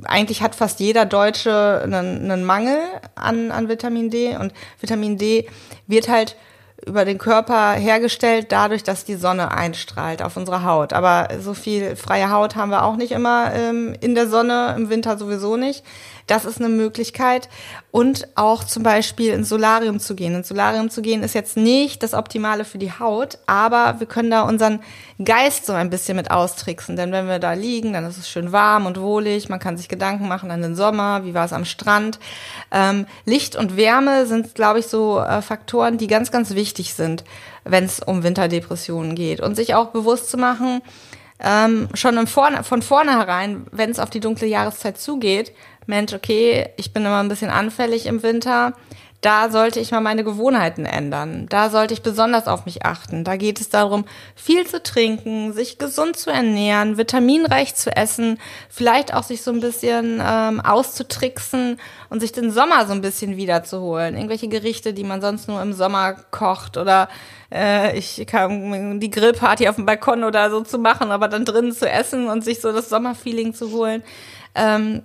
eigentlich 0.03 0.41
hat 0.41 0.55
fast 0.55 0.79
jeder 0.79 1.05
Deutsche 1.05 1.81
einen, 1.83 2.29
einen 2.29 2.43
Mangel 2.43 2.77
an, 3.15 3.51
an 3.51 3.67
Vitamin 3.67 4.09
D 4.09 4.37
und 4.37 4.53
Vitamin 4.79 5.17
D 5.17 5.49
wird 5.87 6.07
halt 6.07 6.35
über 6.85 7.05
den 7.05 7.17
Körper 7.17 7.73
hergestellt, 7.73 8.47
dadurch, 8.49 8.83
dass 8.83 9.05
die 9.05 9.15
Sonne 9.15 9.51
einstrahlt 9.51 10.21
auf 10.21 10.37
unsere 10.37 10.63
Haut. 10.63 10.93
Aber 10.93 11.27
so 11.39 11.53
viel 11.53 11.95
freie 11.95 12.29
Haut 12.29 12.55
haben 12.55 12.71
wir 12.71 12.83
auch 12.83 12.95
nicht 12.95 13.11
immer 13.11 13.53
ähm, 13.53 13.95
in 14.01 14.15
der 14.15 14.27
Sonne, 14.27 14.73
im 14.77 14.89
Winter 14.89 15.17
sowieso 15.17 15.57
nicht. 15.57 15.83
Das 16.27 16.45
ist 16.45 16.59
eine 16.59 16.69
Möglichkeit. 16.69 17.49
Und 17.91 18.27
auch 18.35 18.63
zum 18.63 18.83
Beispiel 18.83 19.33
ins 19.33 19.49
Solarium 19.49 19.99
zu 19.99 20.15
gehen. 20.15 20.35
Ins 20.35 20.47
Solarium 20.47 20.89
zu 20.89 21.01
gehen 21.01 21.21
ist 21.21 21.35
jetzt 21.35 21.57
nicht 21.57 22.01
das 22.01 22.13
Optimale 22.13 22.65
für 22.65 22.77
die 22.77 22.91
Haut, 22.91 23.37
aber 23.45 23.99
wir 23.99 24.07
können 24.07 24.31
da 24.31 24.43
unseren 24.43 24.79
Geist 25.23 25.65
so 25.65 25.73
ein 25.73 25.89
bisschen 25.89 26.15
mit 26.15 26.31
austricksen. 26.31 26.95
Denn 26.95 27.11
wenn 27.11 27.27
wir 27.27 27.39
da 27.39 27.53
liegen, 27.53 27.93
dann 27.93 28.05
ist 28.05 28.17
es 28.17 28.29
schön 28.29 28.51
warm 28.51 28.85
und 28.85 28.99
wohlig. 28.99 29.49
Man 29.49 29.59
kann 29.59 29.77
sich 29.77 29.89
Gedanken 29.89 30.27
machen 30.27 30.49
an 30.51 30.61
den 30.61 30.75
Sommer. 30.75 31.25
Wie 31.25 31.33
war 31.33 31.45
es 31.45 31.53
am 31.53 31.65
Strand? 31.65 32.19
Ähm, 32.71 33.05
Licht 33.25 33.55
und 33.55 33.77
Wärme 33.77 34.25
sind, 34.25 34.55
glaube 34.55 34.79
ich, 34.79 34.87
so 34.87 35.19
äh, 35.19 35.41
Faktoren, 35.41 35.97
die 35.97 36.07
ganz, 36.07 36.31
ganz 36.31 36.55
wichtig 36.55 36.93
sind, 36.93 37.23
wenn 37.63 37.83
es 37.83 37.99
um 37.99 38.23
Winterdepressionen 38.23 39.15
geht. 39.15 39.41
Und 39.41 39.55
sich 39.55 39.75
auch 39.75 39.87
bewusst 39.87 40.29
zu 40.29 40.37
machen, 40.37 40.81
ähm, 41.43 41.89
schon 41.93 42.25
vorne, 42.25 42.63
von 42.63 42.81
vornherein, 42.81 43.65
wenn 43.71 43.91
es 43.91 43.99
auf 43.99 44.09
die 44.09 44.21
dunkle 44.21 44.47
Jahreszeit 44.47 44.97
zugeht, 44.97 45.51
Mensch, 45.85 46.13
okay, 46.13 46.69
ich 46.77 46.93
bin 46.93 47.05
immer 47.05 47.19
ein 47.19 47.29
bisschen 47.29 47.49
anfällig 47.49 48.05
im 48.05 48.23
Winter, 48.23 48.73
da 49.23 49.49
sollte 49.49 49.79
ich 49.79 49.91
mal 49.91 50.01
meine 50.01 50.25
Gewohnheiten 50.25 50.85
ändern. 50.85 51.45
Da 51.47 51.69
sollte 51.69 51.93
ich 51.93 52.01
besonders 52.01 52.47
auf 52.47 52.65
mich 52.65 52.85
achten. 52.85 53.23
Da 53.23 53.37
geht 53.37 53.61
es 53.61 53.69
darum, 53.69 54.03
viel 54.35 54.67
zu 54.67 54.83
trinken, 54.83 55.53
sich 55.53 55.77
gesund 55.77 56.17
zu 56.17 56.29
ernähren, 56.29 56.97
vitaminreich 56.97 57.73
zu 57.73 57.95
essen, 57.95 58.37
vielleicht 58.69 59.13
auch 59.13 59.23
sich 59.23 59.41
so 59.41 59.51
ein 59.51 59.61
bisschen 59.61 60.21
ähm, 60.21 60.59
auszutricksen 60.59 61.79
und 62.09 62.19
sich 62.19 62.33
den 62.33 62.51
Sommer 62.51 62.85
so 62.85 62.91
ein 62.91 62.99
bisschen 62.99 63.37
wiederzuholen. 63.37 64.15
Irgendwelche 64.15 64.49
Gerichte, 64.49 64.93
die 64.93 65.05
man 65.05 65.21
sonst 65.21 65.47
nur 65.47 65.61
im 65.61 65.71
Sommer 65.71 66.15
kocht 66.31 66.75
oder 66.75 67.07
äh, 67.49 67.97
ich 67.97 68.27
kann 68.27 68.99
die 68.99 69.09
Grillparty 69.09 69.69
auf 69.69 69.77
dem 69.77 69.85
Balkon 69.85 70.25
oder 70.25 70.49
so 70.49 70.61
zu 70.61 70.79
machen, 70.79 71.11
aber 71.11 71.29
dann 71.29 71.45
drinnen 71.45 71.71
zu 71.71 71.89
essen 71.89 72.27
und 72.27 72.43
sich 72.43 72.59
so 72.59 72.73
das 72.73 72.89
Sommerfeeling 72.89 73.53
zu 73.53 73.71
holen. 73.71 74.03
Ähm, 74.53 75.01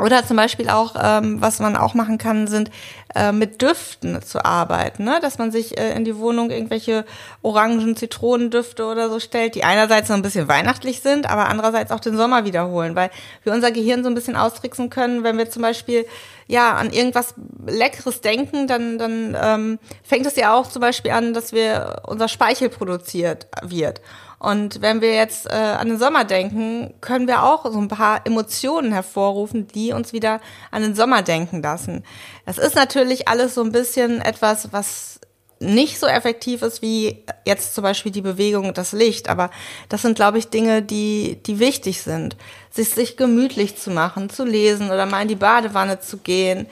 oder 0.00 0.24
zum 0.24 0.36
Beispiel 0.36 0.68
auch, 0.70 0.94
ähm, 1.00 1.40
was 1.40 1.58
man 1.58 1.76
auch 1.76 1.94
machen 1.94 2.18
kann, 2.18 2.46
sind 2.46 2.70
äh, 3.14 3.32
mit 3.32 3.60
Düften 3.62 4.22
zu 4.22 4.44
arbeiten, 4.44 5.04
ne? 5.04 5.18
dass 5.20 5.38
man 5.38 5.50
sich 5.50 5.78
äh, 5.78 5.94
in 5.94 6.04
die 6.04 6.16
Wohnung 6.16 6.50
irgendwelche 6.50 7.04
Orangen, 7.42 7.96
Zitronendüfte 7.96 8.84
oder 8.84 9.10
so 9.10 9.18
stellt, 9.18 9.54
die 9.54 9.64
einerseits 9.64 10.08
so 10.08 10.14
ein 10.14 10.22
bisschen 10.22 10.48
weihnachtlich 10.48 11.00
sind, 11.00 11.28
aber 11.28 11.48
andererseits 11.48 11.90
auch 11.90 12.00
den 12.00 12.16
Sommer 12.16 12.44
wiederholen, 12.44 12.94
weil 12.94 13.10
wir 13.42 13.52
unser 13.52 13.70
Gehirn 13.70 14.02
so 14.02 14.08
ein 14.08 14.14
bisschen 14.14 14.36
austricksen 14.36 14.90
können, 14.90 15.24
wenn 15.24 15.38
wir 15.38 15.50
zum 15.50 15.62
Beispiel 15.62 16.06
ja 16.48 16.72
an 16.74 16.90
irgendwas 16.90 17.34
Leckeres 17.66 18.20
denken, 18.20 18.66
dann 18.66 18.98
dann 18.98 19.36
ähm, 19.40 19.78
fängt 20.02 20.26
es 20.26 20.34
ja 20.34 20.54
auch 20.54 20.68
zum 20.68 20.80
Beispiel 20.80 21.12
an, 21.12 21.34
dass 21.34 21.52
wir 21.52 22.02
unser 22.06 22.26
Speichel 22.26 22.68
produziert 22.68 23.46
wird. 23.62 24.00
Und 24.40 24.80
wenn 24.82 25.00
wir 25.00 25.14
jetzt 25.14 25.46
äh, 25.46 25.54
an 25.54 25.88
den 25.88 25.98
Sommer 25.98 26.24
denken, 26.24 26.94
können 27.00 27.26
wir 27.26 27.42
auch 27.42 27.64
so 27.70 27.78
ein 27.78 27.88
paar 27.88 28.24
Emotionen 28.24 28.92
hervorrufen, 28.92 29.66
die 29.66 29.92
uns 29.92 30.12
wieder 30.12 30.40
an 30.70 30.82
den 30.82 30.94
Sommer 30.94 31.22
denken 31.22 31.60
lassen. 31.60 32.04
Das 32.46 32.56
ist 32.56 32.76
natürlich 32.76 33.26
alles 33.26 33.54
so 33.54 33.62
ein 33.62 33.72
bisschen 33.72 34.20
etwas, 34.20 34.72
was 34.72 35.20
nicht 35.60 35.98
so 35.98 36.06
effektiv 36.06 36.62
ist 36.62 36.82
wie 36.82 37.24
jetzt 37.44 37.74
zum 37.74 37.82
Beispiel 37.82 38.12
die 38.12 38.20
Bewegung 38.20 38.66
und 38.68 38.78
das 38.78 38.92
Licht. 38.92 39.28
Aber 39.28 39.50
das 39.88 40.02
sind, 40.02 40.14
glaube 40.14 40.38
ich, 40.38 40.48
Dinge, 40.48 40.82
die, 40.82 41.38
die 41.46 41.58
wichtig 41.58 42.02
sind. 42.02 42.36
Sich, 42.70 42.90
sich 42.90 43.16
gemütlich 43.16 43.76
zu 43.76 43.90
machen, 43.90 44.30
zu 44.30 44.44
lesen 44.44 44.90
oder 44.90 45.06
mal 45.06 45.22
in 45.22 45.28
die 45.28 45.34
Badewanne 45.34 46.00
zu 46.00 46.18
gehen. 46.18 46.66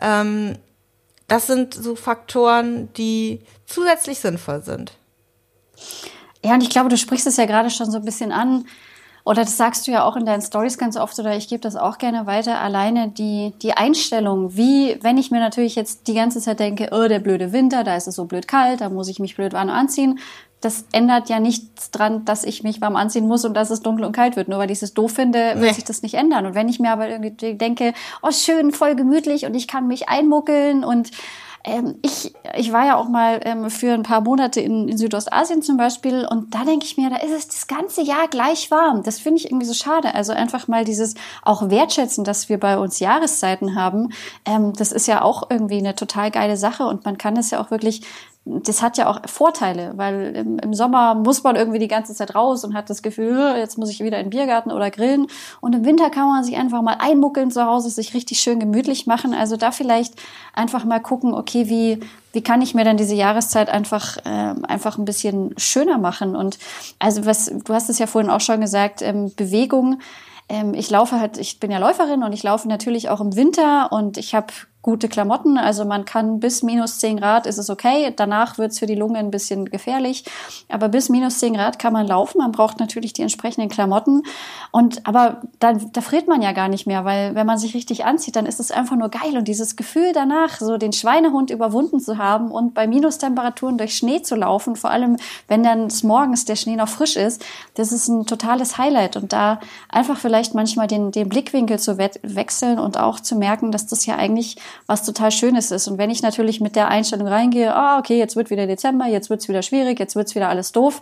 Ähm, 0.00 0.56
das 1.28 1.46
sind 1.46 1.74
so 1.74 1.94
Faktoren, 1.94 2.92
die 2.94 3.40
zusätzlich 3.66 4.18
sinnvoll 4.18 4.62
sind. 4.62 4.92
Ja, 6.42 6.54
und 6.54 6.62
ich 6.62 6.70
glaube, 6.70 6.88
du 6.88 6.96
sprichst 6.96 7.26
es 7.26 7.36
ja 7.36 7.44
gerade 7.44 7.70
schon 7.70 7.90
so 7.90 7.98
ein 7.98 8.04
bisschen 8.04 8.32
an. 8.32 8.66
Oder 9.30 9.42
das 9.42 9.56
sagst 9.56 9.86
du 9.86 9.92
ja 9.92 10.02
auch 10.02 10.16
in 10.16 10.26
deinen 10.26 10.42
Stories 10.42 10.76
ganz 10.76 10.96
oft, 10.96 11.16
oder 11.20 11.36
ich 11.36 11.46
gebe 11.46 11.60
das 11.60 11.76
auch 11.76 11.98
gerne 11.98 12.26
weiter. 12.26 12.60
Alleine 12.60 13.10
die, 13.10 13.52
die 13.62 13.74
Einstellung, 13.74 14.56
wie, 14.56 14.98
wenn 15.02 15.18
ich 15.18 15.30
mir 15.30 15.38
natürlich 15.38 15.76
jetzt 15.76 16.08
die 16.08 16.14
ganze 16.14 16.40
Zeit 16.40 16.58
denke, 16.58 16.88
oh, 16.90 17.06
der 17.06 17.20
blöde 17.20 17.52
Winter, 17.52 17.84
da 17.84 17.94
ist 17.94 18.08
es 18.08 18.16
so 18.16 18.24
blöd 18.24 18.48
kalt, 18.48 18.80
da 18.80 18.88
muss 18.88 19.06
ich 19.06 19.20
mich 19.20 19.36
blöd 19.36 19.52
warm 19.52 19.68
anziehen. 19.68 20.18
Das 20.60 20.84
ändert 20.90 21.28
ja 21.28 21.38
nichts 21.38 21.92
dran, 21.92 22.24
dass 22.24 22.42
ich 22.42 22.64
mich 22.64 22.80
warm 22.80 22.96
anziehen 22.96 23.28
muss 23.28 23.44
und 23.44 23.54
dass 23.54 23.70
es 23.70 23.82
dunkel 23.82 24.04
und 24.04 24.10
kalt 24.10 24.34
wird. 24.34 24.48
Nur 24.48 24.58
weil 24.58 24.72
ich 24.72 24.82
es 24.82 24.94
doof 24.94 25.12
finde, 25.12 25.54
nee. 25.54 25.60
wird 25.60 25.76
sich 25.76 25.84
das 25.84 26.02
nicht 26.02 26.14
ändern. 26.14 26.46
Und 26.46 26.56
wenn 26.56 26.68
ich 26.68 26.80
mir 26.80 26.90
aber 26.90 27.08
irgendwie 27.08 27.54
denke, 27.54 27.94
oh, 28.22 28.32
schön, 28.32 28.72
voll 28.72 28.96
gemütlich 28.96 29.46
und 29.46 29.54
ich 29.54 29.68
kann 29.68 29.86
mich 29.86 30.08
einmuckeln 30.08 30.82
und 30.82 31.12
ähm, 31.64 31.96
ich, 32.02 32.32
ich 32.56 32.72
war 32.72 32.86
ja 32.86 32.96
auch 32.96 33.08
mal 33.08 33.40
ähm, 33.44 33.70
für 33.70 33.92
ein 33.92 34.02
paar 34.02 34.22
Monate 34.22 34.60
in, 34.60 34.88
in 34.88 34.96
Südostasien 34.96 35.62
zum 35.62 35.76
Beispiel 35.76 36.26
und 36.28 36.54
da 36.54 36.64
denke 36.64 36.86
ich 36.86 36.96
mir, 36.96 37.10
da 37.10 37.16
ist 37.16 37.32
es 37.32 37.48
das 37.48 37.66
ganze 37.66 38.02
Jahr 38.02 38.28
gleich 38.28 38.70
warm. 38.70 39.02
Das 39.02 39.18
finde 39.18 39.38
ich 39.38 39.46
irgendwie 39.46 39.66
so 39.66 39.74
schade. 39.74 40.14
Also 40.14 40.32
einfach 40.32 40.68
mal 40.68 40.84
dieses 40.84 41.14
auch 41.42 41.68
wertschätzen, 41.68 42.24
dass 42.24 42.48
wir 42.48 42.58
bei 42.58 42.78
uns 42.78 42.98
Jahreszeiten 42.98 43.74
haben. 43.74 44.12
Ähm, 44.46 44.72
das 44.72 44.92
ist 44.92 45.06
ja 45.06 45.22
auch 45.22 45.50
irgendwie 45.50 45.78
eine 45.78 45.94
total 45.94 46.30
geile 46.30 46.56
Sache 46.56 46.84
und 46.86 47.04
man 47.04 47.18
kann 47.18 47.36
es 47.36 47.50
ja 47.50 47.60
auch 47.60 47.70
wirklich 47.70 48.02
das 48.50 48.82
hat 48.82 48.98
ja 48.98 49.08
auch 49.08 49.20
Vorteile, 49.26 49.92
weil 49.96 50.34
im, 50.36 50.58
im, 50.58 50.74
Sommer 50.74 51.14
muss 51.14 51.42
man 51.42 51.56
irgendwie 51.56 51.78
die 51.78 51.88
ganze 51.88 52.14
Zeit 52.14 52.34
raus 52.34 52.64
und 52.64 52.74
hat 52.74 52.90
das 52.90 53.02
Gefühl, 53.02 53.54
jetzt 53.56 53.78
muss 53.78 53.90
ich 53.90 54.00
wieder 54.00 54.18
in 54.18 54.26
den 54.26 54.30
Biergarten 54.30 54.72
oder 54.72 54.90
grillen. 54.90 55.26
Und 55.60 55.74
im 55.74 55.84
Winter 55.84 56.10
kann 56.10 56.28
man 56.28 56.42
sich 56.44 56.56
einfach 56.56 56.82
mal 56.82 56.96
einmuckeln 56.98 57.50
zu 57.50 57.64
Hause, 57.64 57.90
sich 57.90 58.14
richtig 58.14 58.40
schön 58.40 58.58
gemütlich 58.58 59.06
machen. 59.06 59.34
Also 59.34 59.56
da 59.56 59.70
vielleicht 59.70 60.14
einfach 60.52 60.84
mal 60.84 61.00
gucken, 61.00 61.34
okay, 61.34 61.68
wie, 61.68 62.00
wie 62.32 62.42
kann 62.42 62.62
ich 62.62 62.74
mir 62.74 62.84
dann 62.84 62.96
diese 62.96 63.14
Jahreszeit 63.14 63.68
einfach, 63.68 64.16
äh, 64.18 64.54
einfach 64.66 64.98
ein 64.98 65.04
bisschen 65.04 65.54
schöner 65.56 65.98
machen? 65.98 66.34
Und 66.34 66.58
also 66.98 67.26
was, 67.26 67.46
du 67.46 67.72
hast 67.72 67.88
es 67.90 67.98
ja 67.98 68.06
vorhin 68.06 68.30
auch 68.30 68.40
schon 68.40 68.60
gesagt, 68.60 69.02
ähm, 69.02 69.32
Bewegung 69.36 70.00
ähm, 70.50 70.74
ich 70.74 70.90
laufe 70.90 71.20
halt, 71.20 71.38
ich 71.38 71.60
bin 71.60 71.70
ja 71.70 71.78
Läuferin 71.78 72.24
und 72.24 72.32
ich 72.32 72.42
laufe 72.42 72.66
natürlich 72.66 73.08
auch 73.08 73.20
im 73.20 73.36
Winter 73.36 73.92
und 73.92 74.18
ich 74.18 74.34
habe 74.34 74.52
gute 74.82 75.08
Klamotten. 75.08 75.58
Also 75.58 75.84
man 75.84 76.06
kann 76.06 76.40
bis 76.40 76.62
minus 76.62 76.98
10 76.98 77.18
Grad 77.18 77.46
ist 77.46 77.58
es 77.58 77.68
okay. 77.68 78.12
Danach 78.16 78.56
wird 78.56 78.72
es 78.72 78.78
für 78.78 78.86
die 78.86 78.94
Lunge 78.94 79.18
ein 79.18 79.30
bisschen 79.30 79.66
gefährlich. 79.66 80.24
Aber 80.70 80.88
bis 80.88 81.10
minus 81.10 81.38
10 81.38 81.54
Grad 81.54 81.78
kann 81.78 81.92
man 81.92 82.06
laufen. 82.06 82.38
Man 82.38 82.52
braucht 82.52 82.80
natürlich 82.80 83.12
die 83.12 83.20
entsprechenden 83.20 83.68
Klamotten. 83.68 84.22
Und 84.70 85.06
aber 85.06 85.42
dann, 85.58 85.92
da 85.92 86.00
friert 86.00 86.28
man 86.28 86.40
ja 86.40 86.52
gar 86.52 86.68
nicht 86.68 86.86
mehr, 86.86 87.04
weil 87.04 87.34
wenn 87.34 87.46
man 87.46 87.58
sich 87.58 87.74
richtig 87.74 88.06
anzieht, 88.06 88.36
dann 88.36 88.46
ist 88.46 88.58
es 88.58 88.70
einfach 88.70 88.96
nur 88.96 89.10
geil. 89.10 89.36
Und 89.36 89.48
dieses 89.48 89.76
Gefühl 89.76 90.12
danach, 90.14 90.58
so 90.58 90.78
den 90.78 90.94
Schweinehund 90.94 91.50
überwunden 91.50 92.00
zu 92.00 92.16
haben 92.16 92.50
und 92.50 92.72
bei 92.72 92.86
Minustemperaturen 92.86 93.76
durch 93.76 93.96
Schnee 93.96 94.22
zu 94.22 94.34
laufen, 94.34 94.76
vor 94.76 94.90
allem 94.90 95.16
wenn 95.46 95.62
dann 95.62 95.88
morgens 96.04 96.46
der 96.46 96.56
Schnee 96.56 96.76
noch 96.76 96.88
frisch 96.88 97.16
ist, 97.16 97.44
das 97.74 97.92
ist 97.92 98.08
ein 98.08 98.24
totales 98.24 98.78
Highlight. 98.78 99.16
Und 99.16 99.34
da 99.34 99.60
einfach 99.90 100.16
vielleicht 100.16 100.54
manchmal 100.54 100.86
den, 100.86 101.10
den 101.10 101.28
Blickwinkel 101.28 101.78
zu 101.78 101.98
we 101.98 102.10
wechseln 102.22 102.78
und 102.78 102.98
auch 102.98 103.20
zu 103.20 103.36
merken, 103.36 103.72
dass 103.72 103.86
das 103.86 104.06
ja 104.06 104.16
eigentlich 104.16 104.56
was 104.86 105.04
total 105.04 105.30
Schönes 105.30 105.70
ist. 105.70 105.88
Und 105.88 105.98
wenn 105.98 106.10
ich 106.10 106.22
natürlich 106.22 106.60
mit 106.60 106.76
der 106.76 106.88
Einstellung 106.88 107.26
reingehe, 107.26 107.74
ah, 107.74 107.98
okay, 107.98 108.18
jetzt 108.18 108.36
wird 108.36 108.50
wieder 108.50 108.66
Dezember, 108.66 109.06
jetzt 109.06 109.30
wird's 109.30 109.48
wieder 109.48 109.62
schwierig, 109.62 109.98
jetzt 109.98 110.16
wird's 110.16 110.34
wieder 110.34 110.48
alles 110.48 110.72
doof, 110.72 111.00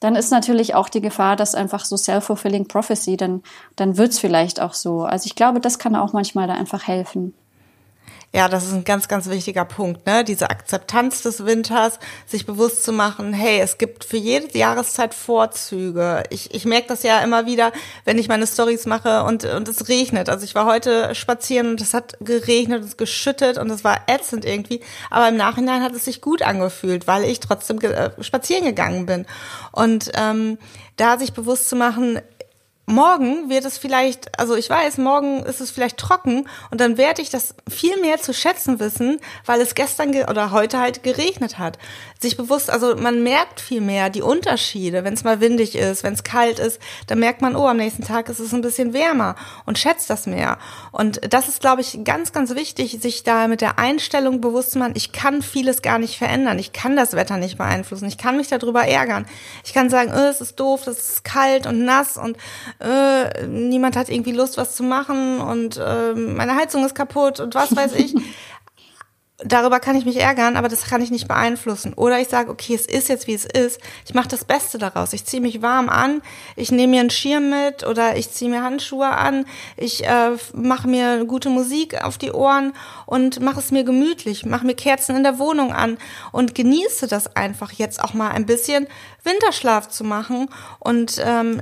dann 0.00 0.16
ist 0.16 0.30
natürlich 0.30 0.74
auch 0.74 0.88
die 0.88 1.00
Gefahr, 1.00 1.36
dass 1.36 1.54
einfach 1.54 1.84
so 1.84 1.96
self-fulfilling 1.96 2.66
prophecy, 2.68 3.16
dann, 3.16 3.42
dann 3.76 3.96
wird's 3.96 4.18
vielleicht 4.18 4.60
auch 4.60 4.74
so. 4.74 5.02
Also 5.02 5.26
ich 5.26 5.34
glaube, 5.34 5.60
das 5.60 5.78
kann 5.78 5.96
auch 5.96 6.12
manchmal 6.12 6.46
da 6.46 6.54
einfach 6.54 6.86
helfen. 6.86 7.34
Ja, 8.32 8.48
das 8.48 8.64
ist 8.64 8.72
ein 8.72 8.84
ganz, 8.84 9.08
ganz 9.08 9.28
wichtiger 9.28 9.64
Punkt, 9.64 10.06
ne? 10.06 10.22
Diese 10.22 10.50
Akzeptanz 10.50 11.22
des 11.22 11.44
Winters, 11.46 11.98
sich 12.26 12.46
bewusst 12.46 12.84
zu 12.84 12.92
machen, 12.92 13.32
hey, 13.32 13.58
es 13.58 13.76
gibt 13.76 14.04
für 14.04 14.18
jede 14.18 14.56
Jahreszeit 14.56 15.14
Vorzüge. 15.14 16.22
Ich, 16.30 16.54
ich 16.54 16.64
merke 16.64 16.86
das 16.86 17.02
ja 17.02 17.18
immer 17.22 17.46
wieder, 17.46 17.72
wenn 18.04 18.18
ich 18.18 18.28
meine 18.28 18.46
Stories 18.46 18.86
mache 18.86 19.24
und, 19.24 19.44
und 19.44 19.66
es 19.66 19.88
regnet. 19.88 20.28
Also 20.28 20.44
ich 20.44 20.54
war 20.54 20.66
heute 20.66 21.12
spazieren 21.16 21.70
und 21.70 21.80
es 21.80 21.92
hat 21.92 22.18
geregnet 22.20 22.82
und 22.82 22.88
es 22.88 22.96
geschüttet 22.96 23.58
und 23.58 23.68
es 23.68 23.82
war 23.82 24.02
ätzend 24.06 24.44
irgendwie. 24.44 24.80
Aber 25.10 25.28
im 25.28 25.36
Nachhinein 25.36 25.82
hat 25.82 25.92
es 25.96 26.04
sich 26.04 26.20
gut 26.20 26.42
angefühlt, 26.42 27.08
weil 27.08 27.24
ich 27.24 27.40
trotzdem 27.40 27.80
äh, 27.80 28.10
spazieren 28.22 28.64
gegangen 28.64 29.06
bin. 29.06 29.26
Und 29.72 30.12
ähm, 30.14 30.58
da 30.96 31.18
sich 31.18 31.32
bewusst 31.32 31.68
zu 31.68 31.74
machen, 31.74 32.20
morgen 32.90 33.48
wird 33.48 33.64
es 33.64 33.78
vielleicht, 33.78 34.38
also 34.38 34.54
ich 34.56 34.68
weiß, 34.68 34.98
morgen 34.98 35.42
ist 35.44 35.60
es 35.60 35.70
vielleicht 35.70 35.96
trocken 35.96 36.48
und 36.70 36.80
dann 36.80 36.98
werde 36.98 37.22
ich 37.22 37.30
das 37.30 37.54
viel 37.68 38.00
mehr 38.00 38.20
zu 38.20 38.34
schätzen 38.34 38.80
wissen, 38.80 39.20
weil 39.46 39.60
es 39.60 39.74
gestern 39.74 40.10
oder 40.24 40.50
heute 40.50 40.78
halt 40.78 41.02
geregnet 41.02 41.58
hat. 41.58 41.78
Sich 42.20 42.36
bewusst, 42.36 42.70
also 42.70 42.96
man 42.96 43.22
merkt 43.22 43.60
viel 43.60 43.80
mehr 43.80 44.10
die 44.10 44.20
Unterschiede, 44.20 45.04
wenn 45.04 45.14
es 45.14 45.24
mal 45.24 45.40
windig 45.40 45.74
ist, 45.74 46.02
wenn 46.02 46.12
es 46.12 46.22
kalt 46.22 46.58
ist, 46.58 46.78
dann 47.06 47.18
merkt 47.18 47.40
man, 47.40 47.56
oh, 47.56 47.66
am 47.66 47.78
nächsten 47.78 48.04
Tag 48.04 48.28
ist 48.28 48.40
es 48.40 48.52
ein 48.52 48.60
bisschen 48.60 48.92
wärmer 48.92 49.36
und 49.64 49.78
schätzt 49.78 50.10
das 50.10 50.26
mehr. 50.26 50.58
Und 50.92 51.20
das 51.32 51.48
ist, 51.48 51.60
glaube 51.60 51.80
ich, 51.80 52.00
ganz, 52.04 52.32
ganz 52.32 52.54
wichtig, 52.54 52.98
sich 53.00 53.22
da 53.22 53.48
mit 53.48 53.62
der 53.62 53.78
Einstellung 53.78 54.42
bewusst 54.42 54.72
zu 54.72 54.78
machen, 54.78 54.92
ich 54.96 55.12
kann 55.12 55.40
vieles 55.40 55.80
gar 55.80 55.98
nicht 55.98 56.18
verändern, 56.18 56.58
ich 56.58 56.74
kann 56.74 56.94
das 56.94 57.14
Wetter 57.14 57.38
nicht 57.38 57.56
beeinflussen, 57.56 58.06
ich 58.06 58.18
kann 58.18 58.36
mich 58.36 58.48
darüber 58.48 58.82
ärgern. 58.82 59.24
Ich 59.64 59.72
kann 59.72 59.88
sagen, 59.88 60.12
oh, 60.14 60.28
es 60.28 60.42
ist 60.42 60.60
doof, 60.60 60.86
es 60.86 60.98
ist 60.98 61.24
kalt 61.24 61.66
und 61.66 61.86
nass 61.86 62.18
und 62.18 62.36
äh, 62.80 63.46
niemand 63.46 63.96
hat 63.96 64.10
irgendwie 64.10 64.32
Lust, 64.32 64.58
was 64.58 64.76
zu 64.76 64.82
machen 64.82 65.40
und 65.40 65.78
äh, 65.78 66.12
meine 66.14 66.54
Heizung 66.54 66.84
ist 66.84 66.94
kaputt 66.94 67.40
und 67.40 67.54
was 67.54 67.74
weiß 67.74 67.94
ich. 67.94 68.14
Darüber 69.44 69.80
kann 69.80 69.96
ich 69.96 70.04
mich 70.04 70.18
ärgern, 70.18 70.56
aber 70.56 70.68
das 70.68 70.84
kann 70.84 71.00
ich 71.00 71.10
nicht 71.10 71.26
beeinflussen. 71.26 71.94
Oder 71.94 72.20
ich 72.20 72.28
sage, 72.28 72.50
okay, 72.50 72.74
es 72.74 72.86
ist 72.86 73.08
jetzt 73.08 73.26
wie 73.26 73.34
es 73.34 73.44
ist. 73.44 73.80
Ich 74.04 74.14
mache 74.14 74.28
das 74.28 74.44
Beste 74.44 74.78
daraus. 74.78 75.12
Ich 75.12 75.24
ziehe 75.24 75.40
mich 75.40 75.62
warm 75.62 75.88
an, 75.88 76.22
ich 76.56 76.70
nehme 76.70 76.88
mir 76.92 77.00
einen 77.00 77.10
Schirm 77.10 77.50
mit 77.50 77.86
oder 77.86 78.16
ich 78.16 78.30
ziehe 78.30 78.50
mir 78.50 78.62
Handschuhe 78.62 79.08
an, 79.08 79.46
ich 79.76 80.06
äh, 80.06 80.32
mache 80.52 80.88
mir 80.88 81.24
gute 81.24 81.48
Musik 81.48 82.02
auf 82.02 82.18
die 82.18 82.32
Ohren 82.32 82.72
und 83.06 83.40
mache 83.40 83.60
es 83.60 83.70
mir 83.70 83.84
gemütlich, 83.84 84.44
mache 84.44 84.66
mir 84.66 84.74
Kerzen 84.74 85.16
in 85.16 85.22
der 85.22 85.38
Wohnung 85.38 85.72
an 85.72 85.98
und 86.32 86.54
genieße 86.54 87.06
das 87.06 87.34
einfach 87.36 87.72
jetzt 87.72 88.02
auch 88.02 88.14
mal 88.14 88.30
ein 88.30 88.46
bisschen 88.46 88.86
Winterschlaf 89.24 89.88
zu 89.88 90.04
machen 90.04 90.48
und 90.78 91.20
ähm, 91.24 91.60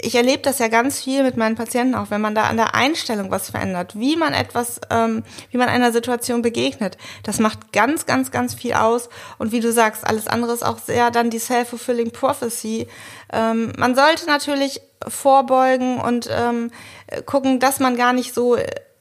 ich 0.00 0.14
erlebe 0.14 0.42
das 0.42 0.58
ja 0.58 0.68
ganz 0.68 1.00
viel 1.00 1.22
mit 1.22 1.36
meinen 1.36 1.56
Patienten 1.56 1.94
auch, 1.94 2.10
wenn 2.10 2.20
man 2.20 2.34
da 2.34 2.44
an 2.44 2.56
der 2.56 2.74
Einstellung 2.74 3.30
was 3.30 3.50
verändert, 3.50 3.98
wie 3.98 4.16
man 4.16 4.34
etwas, 4.34 4.80
ähm, 4.90 5.24
wie 5.50 5.56
man 5.56 5.68
einer 5.68 5.92
Situation 5.92 6.42
begegnet. 6.42 6.98
Das 7.22 7.38
macht 7.38 7.72
ganz, 7.72 8.06
ganz, 8.06 8.30
ganz 8.30 8.54
viel 8.54 8.74
aus. 8.74 9.08
Und 9.38 9.52
wie 9.52 9.60
du 9.60 9.72
sagst, 9.72 10.06
alles 10.06 10.26
andere 10.26 10.52
ist 10.52 10.64
auch 10.64 10.78
sehr 10.78 11.10
dann 11.10 11.30
die 11.30 11.38
self-fulfilling 11.38 12.10
prophecy. 12.10 12.88
Ähm, 13.32 13.72
man 13.78 13.94
sollte 13.94 14.26
natürlich 14.26 14.80
vorbeugen 15.06 16.00
und 16.00 16.28
ähm, 16.30 16.70
gucken, 17.24 17.60
dass 17.60 17.80
man 17.80 17.96
gar 17.96 18.12
nicht 18.12 18.34
so 18.34 18.56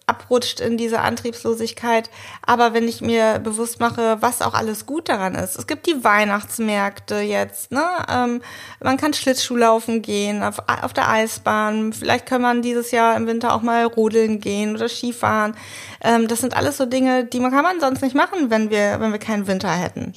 abrutscht 0.07 0.59
in 0.59 0.77
diese 0.77 0.99
Antriebslosigkeit. 0.99 2.09
Aber 2.45 2.73
wenn 2.73 2.87
ich 2.87 3.01
mir 3.01 3.39
bewusst 3.39 3.79
mache, 3.79 4.17
was 4.21 4.41
auch 4.41 4.53
alles 4.53 4.85
gut 4.85 5.09
daran 5.09 5.35
ist. 5.35 5.57
Es 5.57 5.67
gibt 5.67 5.87
die 5.87 6.03
Weihnachtsmärkte 6.03 7.19
jetzt, 7.19 7.71
ne? 7.71 7.83
Ähm, 8.09 8.41
man 8.81 8.97
kann 8.97 9.13
Schlittschuh 9.13 9.55
laufen 9.55 10.01
gehen, 10.01 10.43
auf, 10.43 10.57
auf 10.67 10.93
der 10.93 11.09
Eisbahn. 11.09 11.93
Vielleicht 11.93 12.25
kann 12.25 12.41
man 12.41 12.61
dieses 12.61 12.91
Jahr 12.91 13.15
im 13.17 13.27
Winter 13.27 13.53
auch 13.53 13.61
mal 13.61 13.85
rodeln 13.85 14.39
gehen 14.39 14.75
oder 14.75 14.89
Skifahren. 14.89 15.55
Ähm, 16.01 16.27
das 16.27 16.39
sind 16.39 16.55
alles 16.55 16.77
so 16.77 16.85
Dinge, 16.85 17.25
die 17.25 17.39
man 17.39 17.51
kann 17.51 17.63
man 17.63 17.79
sonst 17.79 18.01
nicht 18.01 18.15
machen, 18.15 18.49
wenn 18.49 18.69
wir, 18.69 18.99
wenn 18.99 19.11
wir 19.11 19.19
keinen 19.19 19.47
Winter 19.47 19.71
hätten 19.71 20.13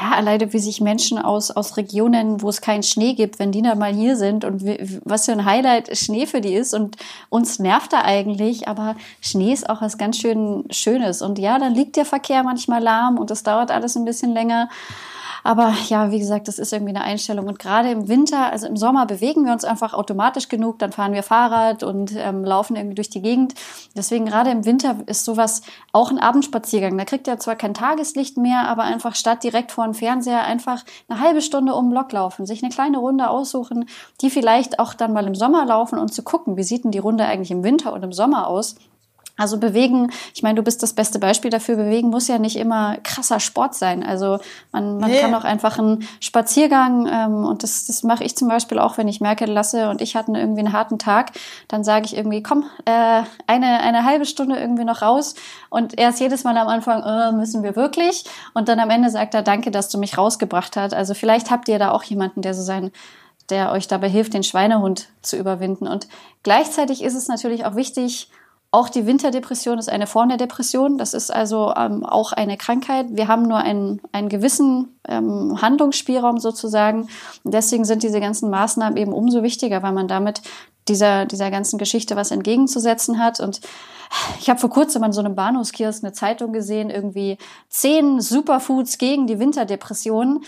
ja, 0.00 0.12
alleine 0.12 0.52
wie 0.52 0.58
sich 0.58 0.80
Menschen 0.80 1.18
aus, 1.18 1.50
aus 1.50 1.76
Regionen, 1.76 2.40
wo 2.42 2.48
es 2.48 2.60
keinen 2.60 2.82
Schnee 2.82 3.14
gibt, 3.14 3.38
wenn 3.38 3.52
die 3.52 3.62
dann 3.62 3.78
mal 3.78 3.92
hier 3.92 4.16
sind 4.16 4.44
und 4.44 4.64
wie, 4.64 5.00
was 5.04 5.24
für 5.24 5.32
ein 5.32 5.44
Highlight 5.44 5.96
Schnee 5.96 6.26
für 6.26 6.40
die 6.40 6.54
ist 6.54 6.74
und 6.74 6.96
uns 7.30 7.58
nervt 7.58 7.92
er 7.92 8.04
eigentlich, 8.04 8.68
aber 8.68 8.94
Schnee 9.20 9.52
ist 9.52 9.68
auch 9.68 9.82
was 9.82 9.98
ganz 9.98 10.18
schön 10.18 10.64
Schönes 10.70 11.22
und 11.22 11.38
ja, 11.38 11.58
dann 11.58 11.74
liegt 11.74 11.96
der 11.96 12.04
Verkehr 12.04 12.42
manchmal 12.42 12.82
lahm 12.82 13.18
und 13.18 13.30
es 13.30 13.42
dauert 13.42 13.70
alles 13.70 13.96
ein 13.96 14.04
bisschen 14.04 14.32
länger. 14.32 14.68
Aber 15.44 15.74
ja, 15.88 16.10
wie 16.10 16.18
gesagt, 16.18 16.48
das 16.48 16.58
ist 16.58 16.72
irgendwie 16.72 16.94
eine 16.94 17.02
Einstellung. 17.02 17.46
Und 17.46 17.58
gerade 17.58 17.90
im 17.90 18.08
Winter, 18.08 18.50
also 18.50 18.66
im 18.66 18.76
Sommer 18.76 19.06
bewegen 19.06 19.44
wir 19.44 19.52
uns 19.52 19.64
einfach 19.64 19.94
automatisch 19.94 20.48
genug, 20.48 20.78
dann 20.78 20.92
fahren 20.92 21.12
wir 21.12 21.22
Fahrrad 21.22 21.82
und 21.82 22.14
ähm, 22.16 22.44
laufen 22.44 22.76
irgendwie 22.76 22.94
durch 22.94 23.10
die 23.10 23.22
Gegend. 23.22 23.54
Deswegen 23.96 24.26
gerade 24.26 24.50
im 24.50 24.64
Winter 24.64 24.96
ist 25.06 25.24
sowas 25.24 25.62
auch 25.92 26.10
ein 26.10 26.18
Abendspaziergang. 26.18 26.96
Da 26.96 27.04
kriegt 27.04 27.28
er 27.28 27.38
zwar 27.38 27.56
kein 27.56 27.74
Tageslicht 27.74 28.36
mehr, 28.36 28.68
aber 28.68 28.82
einfach 28.82 29.14
statt 29.14 29.44
direkt 29.44 29.72
vor 29.72 29.84
dem 29.84 29.94
Fernseher 29.94 30.44
einfach 30.44 30.84
eine 31.08 31.20
halbe 31.20 31.42
Stunde 31.42 31.74
um 31.74 31.86
den 31.86 31.90
Block 31.90 32.12
laufen, 32.12 32.46
sich 32.46 32.62
eine 32.62 32.72
kleine 32.72 32.98
Runde 32.98 33.30
aussuchen, 33.30 33.88
die 34.20 34.30
vielleicht 34.30 34.78
auch 34.78 34.94
dann 34.94 35.12
mal 35.12 35.26
im 35.26 35.34
Sommer 35.34 35.64
laufen 35.66 35.98
und 35.98 36.12
zu 36.12 36.22
gucken, 36.22 36.56
wie 36.56 36.62
sieht 36.62 36.84
denn 36.84 36.90
die 36.90 36.98
Runde 36.98 37.24
eigentlich 37.24 37.50
im 37.50 37.64
Winter 37.64 37.92
und 37.92 38.02
im 38.02 38.12
Sommer 38.12 38.46
aus. 38.46 38.76
Also 39.38 39.58
bewegen, 39.58 40.10
ich 40.34 40.42
meine, 40.42 40.56
du 40.56 40.62
bist 40.62 40.82
das 40.82 40.92
beste 40.92 41.20
Beispiel 41.20 41.50
dafür, 41.50 41.76
bewegen 41.76 42.10
muss 42.10 42.28
ja 42.28 42.38
nicht 42.38 42.56
immer 42.56 42.96
krasser 43.04 43.38
Sport 43.38 43.74
sein. 43.74 44.02
Also 44.02 44.40
man, 44.72 44.98
man 44.98 45.10
nee. 45.10 45.20
kann 45.20 45.34
auch 45.34 45.44
einfach 45.44 45.78
einen 45.78 46.06
Spaziergang, 46.20 47.08
ähm, 47.10 47.44
und 47.44 47.62
das, 47.62 47.86
das 47.86 48.02
mache 48.02 48.24
ich 48.24 48.36
zum 48.36 48.48
Beispiel 48.48 48.80
auch, 48.80 48.98
wenn 48.98 49.08
ich 49.08 49.20
merke, 49.20 49.46
Lasse 49.46 49.88
und 49.90 50.02
ich 50.02 50.16
hatten 50.16 50.34
irgendwie 50.34 50.60
einen 50.60 50.72
harten 50.72 50.98
Tag, 50.98 51.30
dann 51.68 51.84
sage 51.84 52.06
ich 52.06 52.16
irgendwie, 52.16 52.42
komm, 52.42 52.64
äh, 52.84 53.22
eine, 53.46 53.80
eine 53.80 54.04
halbe 54.04 54.26
Stunde 54.26 54.56
irgendwie 54.58 54.84
noch 54.84 55.02
raus. 55.02 55.36
Und 55.70 55.96
er 55.96 56.10
ist 56.10 56.18
jedes 56.20 56.42
Mal 56.42 56.56
am 56.56 56.68
Anfang, 56.68 57.04
äh, 57.04 57.32
müssen 57.32 57.62
wir 57.62 57.76
wirklich? 57.76 58.24
Und 58.54 58.68
dann 58.68 58.80
am 58.80 58.90
Ende 58.90 59.08
sagt 59.08 59.34
er, 59.34 59.42
danke, 59.42 59.70
dass 59.70 59.88
du 59.88 59.98
mich 59.98 60.18
rausgebracht 60.18 60.76
hast. 60.76 60.94
Also 60.94 61.14
vielleicht 61.14 61.52
habt 61.52 61.68
ihr 61.68 61.78
da 61.78 61.92
auch 61.92 62.02
jemanden, 62.02 62.42
der 62.42 62.54
so 62.54 62.62
sein 62.62 62.90
der 63.50 63.72
euch 63.72 63.88
dabei 63.88 64.08
hilft, 64.08 64.34
den 64.34 64.42
Schweinehund 64.42 65.08
zu 65.22 65.36
überwinden. 65.36 65.86
Und 65.86 66.08
gleichzeitig 66.42 67.02
ist 67.02 67.14
es 67.14 67.28
natürlich 67.28 67.64
auch 67.64 67.76
wichtig, 67.76 68.30
auch 68.70 68.90
die 68.90 69.06
Winterdepression 69.06 69.78
ist 69.78 69.88
eine 69.88 70.06
Form 70.06 70.28
der 70.28 70.36
Depression. 70.36 70.98
Das 70.98 71.14
ist 71.14 71.32
also 71.32 71.72
ähm, 71.74 72.04
auch 72.04 72.32
eine 72.32 72.58
Krankheit. 72.58 73.06
Wir 73.10 73.26
haben 73.26 73.44
nur 73.44 73.58
einen, 73.58 74.02
einen 74.12 74.28
gewissen 74.28 74.98
ähm, 75.08 75.60
Handlungsspielraum 75.62 76.38
sozusagen. 76.38 77.08
Und 77.44 77.54
deswegen 77.54 77.86
sind 77.86 78.02
diese 78.02 78.20
ganzen 78.20 78.50
Maßnahmen 78.50 78.98
eben 78.98 79.14
umso 79.14 79.42
wichtiger, 79.42 79.82
weil 79.82 79.92
man 79.92 80.06
damit 80.06 80.42
dieser, 80.86 81.24
dieser 81.24 81.50
ganzen 81.50 81.78
Geschichte 81.78 82.14
was 82.14 82.30
entgegenzusetzen 82.30 83.18
hat. 83.18 83.40
Und 83.40 83.60
ich 84.38 84.50
habe 84.50 84.60
vor 84.60 84.70
kurzem 84.70 85.02
an 85.02 85.12
so 85.12 85.20
einem 85.20 85.34
Bahnhofskiosk 85.34 86.04
eine 86.04 86.12
Zeitung 86.12 86.52
gesehen, 86.52 86.90
irgendwie 86.90 87.38
zehn 87.68 88.20
Superfoods 88.20 88.98
gegen 88.98 89.26
die 89.26 89.38
Winterdepression. 89.38 90.44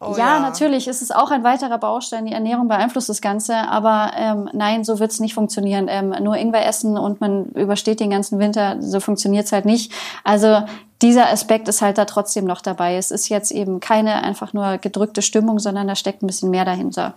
Oh, 0.00 0.12
ja, 0.12 0.36
ja, 0.36 0.40
natürlich 0.40 0.88
ist 0.88 1.00
es 1.00 1.10
auch 1.10 1.30
ein 1.30 1.42
weiterer 1.42 1.78
Baustein. 1.78 2.26
Die 2.26 2.32
Ernährung 2.32 2.68
beeinflusst 2.68 3.08
das 3.08 3.22
Ganze, 3.22 3.56
aber 3.56 4.12
ähm, 4.16 4.50
nein, 4.52 4.84
so 4.84 4.98
wird 4.98 5.10
es 5.10 5.20
nicht 5.20 5.34
funktionieren. 5.34 5.86
Ähm, 5.88 6.14
nur 6.20 6.36
Ingwer 6.36 6.66
essen 6.66 6.98
und 6.98 7.20
man 7.20 7.46
übersteht 7.46 8.00
den 8.00 8.10
ganzen 8.10 8.38
Winter, 8.38 8.76
so 8.80 9.00
funktioniert 9.00 9.46
es 9.46 9.52
halt 9.52 9.64
nicht. 9.64 9.92
Also 10.22 10.62
dieser 11.02 11.30
Aspekt 11.30 11.68
ist 11.68 11.80
halt 11.82 11.98
da 11.98 12.04
trotzdem 12.04 12.44
noch 12.44 12.60
dabei. 12.60 12.96
Es 12.96 13.10
ist 13.10 13.28
jetzt 13.28 13.50
eben 13.50 13.80
keine 13.80 14.22
einfach 14.22 14.52
nur 14.52 14.78
gedrückte 14.78 15.22
Stimmung, 15.22 15.58
sondern 15.58 15.88
da 15.88 15.94
steckt 15.94 16.22
ein 16.22 16.26
bisschen 16.26 16.50
mehr 16.50 16.64
dahinter. 16.64 17.14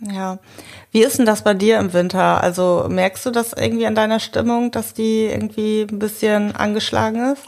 Ja. 0.00 0.38
Wie 0.92 1.02
ist 1.02 1.18
denn 1.18 1.26
das 1.26 1.44
bei 1.44 1.54
dir 1.54 1.78
im 1.78 1.92
Winter? 1.92 2.42
Also 2.42 2.86
merkst 2.88 3.26
du 3.26 3.30
das 3.30 3.52
irgendwie 3.52 3.86
an 3.86 3.94
deiner 3.94 4.18
Stimmung, 4.18 4.70
dass 4.70 4.94
die 4.94 5.26
irgendwie 5.26 5.82
ein 5.82 5.98
bisschen 5.98 6.56
angeschlagen 6.56 7.32
ist? 7.32 7.44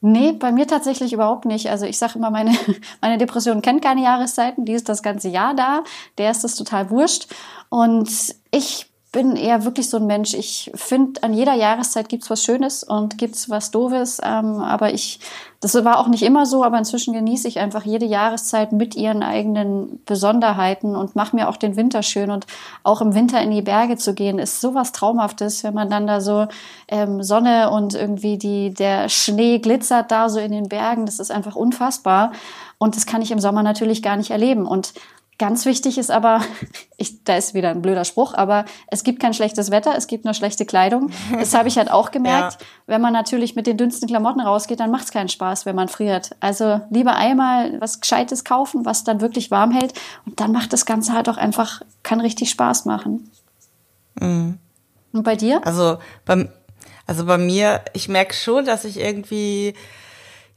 Nee, 0.00 0.32
bei 0.32 0.52
mir 0.52 0.66
tatsächlich 0.66 1.12
überhaupt 1.12 1.44
nicht. 1.44 1.70
Also 1.70 1.86
ich 1.86 1.98
sage 1.98 2.14
immer, 2.16 2.30
meine, 2.30 2.56
meine 3.00 3.18
Depression 3.18 3.62
kennt 3.62 3.82
keine 3.82 4.02
Jahreszeiten, 4.02 4.64
die 4.64 4.72
ist 4.72 4.88
das 4.88 5.02
ganze 5.02 5.28
Jahr 5.28 5.54
da. 5.54 5.82
Der 6.18 6.30
ist 6.30 6.44
das 6.44 6.54
total 6.54 6.90
wurscht. 6.90 7.26
Und 7.68 8.10
ich 8.50 8.87
bin 9.10 9.36
eher 9.36 9.64
wirklich 9.64 9.88
so 9.88 9.96
ein 9.96 10.06
Mensch. 10.06 10.34
Ich 10.34 10.70
finde, 10.74 11.22
an 11.22 11.32
jeder 11.32 11.54
Jahreszeit 11.54 12.10
gibt's 12.10 12.28
was 12.28 12.44
Schönes 12.44 12.84
und 12.84 13.16
gibt's 13.16 13.48
was 13.48 13.70
Doofes. 13.70 14.20
Ähm, 14.22 14.60
aber 14.60 14.92
ich, 14.92 15.20
das 15.60 15.82
war 15.82 15.98
auch 15.98 16.08
nicht 16.08 16.22
immer 16.22 16.44
so, 16.44 16.62
aber 16.62 16.76
inzwischen 16.76 17.14
genieße 17.14 17.48
ich 17.48 17.58
einfach 17.58 17.86
jede 17.86 18.04
Jahreszeit 18.04 18.72
mit 18.72 18.96
ihren 18.96 19.22
eigenen 19.22 20.04
Besonderheiten 20.04 20.94
und 20.94 21.16
mache 21.16 21.34
mir 21.34 21.48
auch 21.48 21.56
den 21.56 21.76
Winter 21.76 22.02
schön. 22.02 22.30
Und 22.30 22.46
auch 22.82 23.00
im 23.00 23.14
Winter 23.14 23.40
in 23.40 23.50
die 23.50 23.62
Berge 23.62 23.96
zu 23.96 24.12
gehen, 24.12 24.38
ist 24.38 24.60
sowas 24.60 24.92
Traumhaftes, 24.92 25.64
wenn 25.64 25.74
man 25.74 25.88
dann 25.88 26.06
da 26.06 26.20
so 26.20 26.46
ähm, 26.88 27.22
Sonne 27.22 27.70
und 27.70 27.94
irgendwie 27.94 28.36
die, 28.36 28.74
der 28.74 29.08
Schnee 29.08 29.58
glitzert 29.58 30.10
da 30.10 30.28
so 30.28 30.38
in 30.38 30.52
den 30.52 30.68
Bergen. 30.68 31.06
Das 31.06 31.18
ist 31.18 31.30
einfach 31.30 31.56
unfassbar. 31.56 32.32
Und 32.76 32.94
das 32.94 33.06
kann 33.06 33.22
ich 33.22 33.30
im 33.30 33.40
Sommer 33.40 33.62
natürlich 33.62 34.02
gar 34.02 34.16
nicht 34.16 34.30
erleben. 34.30 34.66
Und 34.66 34.92
Ganz 35.38 35.66
wichtig 35.66 35.98
ist 35.98 36.10
aber, 36.10 36.40
ich, 36.96 37.22
da 37.22 37.36
ist 37.36 37.54
wieder 37.54 37.70
ein 37.70 37.80
blöder 37.80 38.04
Spruch, 38.04 38.34
aber 38.34 38.64
es 38.88 39.04
gibt 39.04 39.20
kein 39.20 39.34
schlechtes 39.34 39.70
Wetter, 39.70 39.94
es 39.96 40.08
gibt 40.08 40.24
nur 40.24 40.34
schlechte 40.34 40.66
Kleidung. 40.66 41.10
Das 41.32 41.54
habe 41.54 41.68
ich 41.68 41.78
halt 41.78 41.90
auch 41.90 42.10
gemerkt. 42.10 42.54
ja. 42.60 42.66
Wenn 42.86 43.00
man 43.00 43.12
natürlich 43.12 43.54
mit 43.54 43.68
den 43.68 43.76
dünnsten 43.76 44.08
Klamotten 44.08 44.40
rausgeht, 44.40 44.80
dann 44.80 44.90
macht 44.90 45.04
es 45.04 45.12
keinen 45.12 45.28
Spaß, 45.28 45.64
wenn 45.64 45.76
man 45.76 45.86
friert. 45.86 46.34
Also 46.40 46.80
lieber 46.90 47.14
einmal 47.14 47.80
was 47.80 48.00
Gescheites 48.00 48.42
kaufen, 48.44 48.84
was 48.84 49.04
dann 49.04 49.20
wirklich 49.20 49.52
warm 49.52 49.70
hält. 49.70 49.94
Und 50.26 50.40
dann 50.40 50.50
macht 50.50 50.72
das 50.72 50.86
Ganze 50.86 51.12
halt 51.12 51.28
auch 51.28 51.36
einfach, 51.36 51.82
kann 52.02 52.20
richtig 52.20 52.50
Spaß 52.50 52.84
machen. 52.84 53.30
Mhm. 54.20 54.58
Und 55.12 55.22
bei 55.22 55.36
dir? 55.36 55.64
Also 55.64 55.98
bei, 56.24 56.48
also 57.06 57.24
bei 57.26 57.38
mir, 57.38 57.82
ich 57.92 58.08
merke 58.08 58.34
schon, 58.34 58.64
dass 58.64 58.84
ich 58.84 58.98
irgendwie 58.98 59.74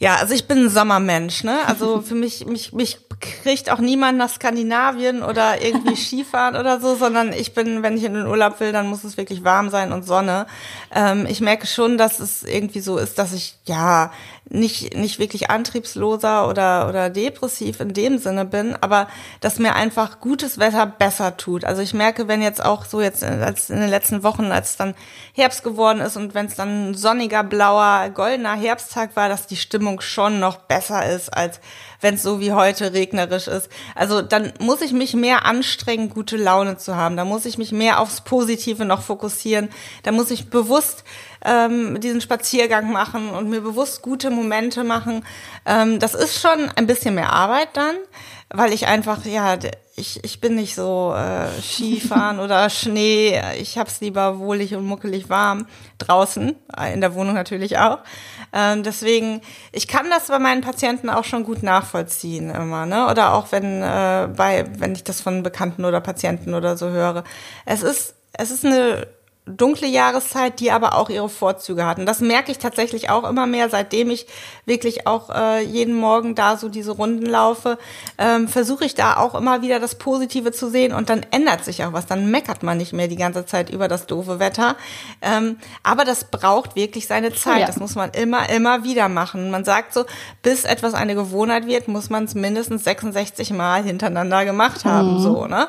ja, 0.01 0.15
also 0.15 0.33
ich 0.33 0.47
bin 0.47 0.65
ein 0.65 0.69
Sommermensch, 0.69 1.43
ne? 1.43 1.59
Also 1.67 2.01
für 2.05 2.15
mich, 2.15 2.47
mich, 2.47 2.73
mich 2.73 2.97
kriegt 3.19 3.69
auch 3.69 3.77
niemand 3.77 4.17
nach 4.17 4.29
Skandinavien 4.29 5.21
oder 5.21 5.61
irgendwie 5.61 5.95
Skifahren 5.95 6.55
oder 6.55 6.79
so, 6.79 6.95
sondern 6.95 7.31
ich 7.31 7.53
bin, 7.53 7.83
wenn 7.83 7.95
ich 7.97 8.03
in 8.03 8.15
den 8.15 8.25
Urlaub 8.25 8.59
will, 8.59 8.71
dann 8.71 8.87
muss 8.87 9.03
es 9.03 9.15
wirklich 9.15 9.43
warm 9.43 9.69
sein 9.69 9.91
und 9.91 10.01
Sonne. 10.01 10.47
Ähm, 10.91 11.27
ich 11.29 11.39
merke 11.39 11.67
schon, 11.67 11.99
dass 11.99 12.19
es 12.19 12.41
irgendwie 12.41 12.79
so 12.79 12.97
ist, 12.97 13.19
dass 13.19 13.31
ich 13.31 13.59
ja 13.65 14.11
nicht, 14.49 14.97
nicht 14.97 15.19
wirklich 15.19 15.49
antriebsloser 15.49 16.49
oder, 16.49 16.89
oder 16.89 17.09
depressiv 17.09 17.79
in 17.79 17.93
dem 17.93 18.17
Sinne 18.17 18.43
bin, 18.43 18.75
aber 18.81 19.07
dass 19.39 19.59
mir 19.59 19.75
einfach 19.75 20.19
gutes 20.19 20.59
Wetter 20.59 20.85
besser 20.85 21.37
tut. 21.37 21.63
Also 21.63 21.81
ich 21.81 21.93
merke, 21.93 22.27
wenn 22.27 22.41
jetzt 22.41 22.63
auch 22.63 22.85
so 22.85 23.01
jetzt 23.01 23.23
als 23.23 23.69
in 23.69 23.79
den 23.79 23.89
letzten 23.89 24.23
Wochen, 24.23 24.51
als 24.51 24.71
es 24.71 24.77
dann 24.77 24.93
Herbst 25.33 25.63
geworden 25.63 26.01
ist 26.01 26.17
und 26.17 26.33
wenn 26.33 26.47
es 26.47 26.55
dann 26.55 26.89
ein 26.89 26.93
sonniger, 26.95 27.43
blauer, 27.43 28.09
goldener 28.09 28.55
Herbsttag 28.55 29.15
war, 29.15 29.29
dass 29.29 29.47
die 29.47 29.55
Stimmung 29.55 29.90
schon 29.99 30.39
noch 30.39 30.57
besser 30.57 31.05
ist, 31.05 31.29
als 31.29 31.59
wenn 32.01 32.15
es 32.15 32.23
so 32.23 32.39
wie 32.39 32.51
heute 32.51 32.93
regnerisch 32.93 33.47
ist. 33.47 33.69
Also 33.95 34.21
dann 34.21 34.51
muss 34.59 34.81
ich 34.81 34.91
mich 34.91 35.13
mehr 35.13 35.45
anstrengen, 35.45 36.09
gute 36.09 36.35
Laune 36.37 36.77
zu 36.77 36.95
haben. 36.95 37.15
Da 37.15 37.25
muss 37.25 37.45
ich 37.45 37.57
mich 37.57 37.71
mehr 37.71 37.99
aufs 37.99 38.21
Positive 38.21 38.85
noch 38.85 39.01
fokussieren. 39.01 39.69
Da 40.03 40.11
muss 40.11 40.31
ich 40.31 40.49
bewusst 40.49 41.03
ähm, 41.45 41.99
diesen 42.01 42.21
Spaziergang 42.21 42.91
machen 42.91 43.29
und 43.29 43.49
mir 43.49 43.61
bewusst 43.61 44.01
gute 44.01 44.29
Momente 44.29 44.83
machen. 44.83 45.25
Ähm, 45.65 45.99
das 45.99 46.13
ist 46.13 46.41
schon 46.41 46.69
ein 46.75 46.87
bisschen 46.87 47.15
mehr 47.15 47.31
Arbeit 47.31 47.69
dann, 47.73 47.95
weil 48.49 48.73
ich 48.73 48.87
einfach, 48.87 49.25
ja, 49.25 49.57
ich, 49.95 50.23
ich 50.23 50.39
bin 50.39 50.55
nicht 50.55 50.75
so 50.75 51.13
äh, 51.15 51.47
Skifahren 51.61 52.39
oder 52.41 52.69
Schnee. 52.69 53.39
Ich 53.59 53.77
hab's 53.77 54.01
lieber 54.01 54.39
wohlig 54.39 54.75
und 54.75 54.85
muckelig 54.85 55.29
warm 55.29 55.67
draußen, 55.97 56.55
in 56.93 57.01
der 57.01 57.13
Wohnung 57.13 57.35
natürlich 57.35 57.77
auch. 57.77 57.99
Ähm, 58.53 58.83
deswegen, 58.83 59.41
ich 59.71 59.87
kann 59.87 60.09
das 60.09 60.27
bei 60.27 60.39
meinen 60.39 60.61
Patienten 60.61 61.09
auch 61.09 61.23
schon 61.23 61.43
gut 61.43 61.63
nachvollziehen 61.63 61.90
immer, 62.49 62.85
ne? 62.85 63.07
Oder 63.09 63.33
auch 63.33 63.51
wenn 63.51 63.81
äh, 63.81 64.29
bei, 64.35 64.65
wenn 64.77 64.93
ich 64.93 65.03
das 65.03 65.21
von 65.21 65.43
Bekannten 65.43 65.85
oder 65.85 66.01
Patienten 66.01 66.53
oder 66.53 66.77
so 66.77 66.89
höre. 66.89 67.23
Es 67.65 67.83
ist, 67.83 68.15
es 68.33 68.51
ist 68.51 68.65
eine 68.65 69.07
dunkle 69.47 69.87
Jahreszeit, 69.87 70.59
die 70.59 70.71
aber 70.71 70.95
auch 70.95 71.09
ihre 71.09 71.27
Vorzüge 71.27 71.85
hatten. 71.85 72.05
Das 72.05 72.19
merke 72.19 72.51
ich 72.51 72.59
tatsächlich 72.59 73.09
auch 73.09 73.27
immer 73.27 73.47
mehr, 73.47 73.69
seitdem 73.69 74.11
ich 74.11 74.27
wirklich 74.65 75.07
auch 75.07 75.31
äh, 75.31 75.63
jeden 75.63 75.95
Morgen 75.95 76.35
da 76.35 76.57
so 76.57 76.69
diese 76.69 76.91
Runden 76.91 77.25
laufe, 77.25 77.79
ähm, 78.19 78.47
versuche 78.47 78.85
ich 78.85 78.93
da 78.93 79.17
auch 79.17 79.33
immer 79.33 79.63
wieder 79.63 79.79
das 79.79 79.95
Positive 79.95 80.51
zu 80.51 80.69
sehen 80.69 80.93
und 80.93 81.09
dann 81.09 81.25
ändert 81.31 81.65
sich 81.65 81.83
auch 81.83 81.91
was. 81.91 82.05
Dann 82.05 82.29
meckert 82.29 82.61
man 82.61 82.77
nicht 82.77 82.93
mehr 82.93 83.07
die 83.07 83.15
ganze 83.15 83.45
Zeit 83.45 83.71
über 83.71 83.87
das 83.87 84.05
doofe 84.05 84.39
Wetter. 84.39 84.75
Ähm, 85.23 85.57
aber 85.81 86.05
das 86.05 86.25
braucht 86.25 86.75
wirklich 86.75 87.07
seine 87.07 87.33
Zeit. 87.33 87.61
Ja. 87.61 87.65
Das 87.65 87.77
muss 87.77 87.95
man 87.95 88.11
immer, 88.11 88.47
immer 88.49 88.83
wieder 88.83 89.09
machen. 89.09 89.49
Man 89.49 89.65
sagt 89.65 89.93
so, 89.93 90.05
bis 90.43 90.65
etwas 90.65 90.93
eine 90.93 91.15
Gewohnheit 91.15 91.65
wird, 91.65 91.87
muss 91.87 92.11
man 92.11 92.25
es 92.25 92.35
mindestens 92.35 92.83
66 92.83 93.51
Mal 93.53 93.83
hintereinander 93.83 94.45
gemacht 94.45 94.85
haben, 94.85 95.15
mhm. 95.15 95.19
so, 95.19 95.47
ne? 95.47 95.67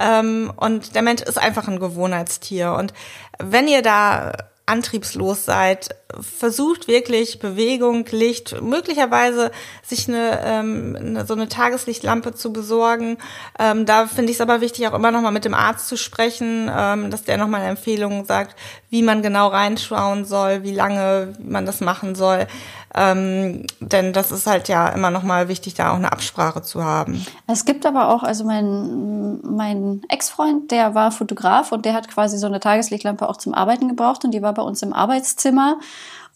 Ähm, 0.00 0.52
und 0.56 0.94
der 0.94 1.02
Mensch 1.02 1.22
ist 1.22 1.38
einfach 1.38 1.68
ein 1.68 1.78
Gewohnheitstier. 1.78 2.72
Und 2.72 2.92
wenn 3.38 3.68
ihr 3.68 3.82
da 3.82 4.32
antriebslos 4.70 5.44
seid, 5.44 5.96
versucht 6.20 6.86
wirklich 6.86 7.40
Bewegung, 7.40 8.06
Licht, 8.10 8.62
möglicherweise 8.62 9.50
sich 9.82 10.08
eine, 10.08 10.40
ähm, 10.44 11.26
so 11.26 11.34
eine 11.34 11.48
Tageslichtlampe 11.48 12.34
zu 12.34 12.52
besorgen. 12.52 13.18
Ähm, 13.58 13.84
da 13.84 14.06
finde 14.06 14.30
ich 14.30 14.36
es 14.36 14.40
aber 14.40 14.60
wichtig, 14.60 14.86
auch 14.86 14.94
immer 14.94 15.10
noch 15.10 15.22
mal 15.22 15.32
mit 15.32 15.44
dem 15.44 15.54
Arzt 15.54 15.88
zu 15.88 15.96
sprechen, 15.96 16.70
ähm, 16.74 17.10
dass 17.10 17.24
der 17.24 17.36
noch 17.36 17.48
mal 17.48 17.60
eine 17.60 17.70
Empfehlung 17.70 18.24
sagt, 18.24 18.56
wie 18.90 19.02
man 19.02 19.22
genau 19.22 19.48
reinschauen 19.48 20.24
soll, 20.24 20.62
wie 20.62 20.74
lange 20.74 21.32
man 21.42 21.66
das 21.66 21.80
machen 21.80 22.14
soll. 22.14 22.46
Ähm, 22.94 23.66
denn 23.78 24.12
das 24.12 24.32
ist 24.32 24.46
halt 24.46 24.68
ja 24.68 24.88
immer 24.88 25.10
noch 25.10 25.22
mal 25.22 25.48
wichtig, 25.48 25.74
da 25.74 25.92
auch 25.92 25.96
eine 25.96 26.12
Absprache 26.12 26.62
zu 26.62 26.82
haben. 26.82 27.24
Es 27.46 27.64
gibt 27.64 27.86
aber 27.86 28.08
auch, 28.08 28.22
also 28.22 28.44
mein, 28.44 29.40
mein 29.42 30.02
Ex-Freund, 30.08 30.70
der 30.70 30.94
war 30.94 31.12
Fotograf 31.12 31.70
und 31.70 31.84
der 31.84 31.94
hat 31.94 32.08
quasi 32.08 32.36
so 32.36 32.46
eine 32.46 32.58
Tageslichtlampe 32.58 33.28
auch 33.28 33.36
zum 33.36 33.54
Arbeiten 33.54 33.88
gebraucht 33.88 34.24
und 34.24 34.32
die 34.32 34.42
war 34.42 34.54
bei 34.54 34.62
uns 34.62 34.82
im 34.82 34.92
Arbeitszimmer. 34.92 35.78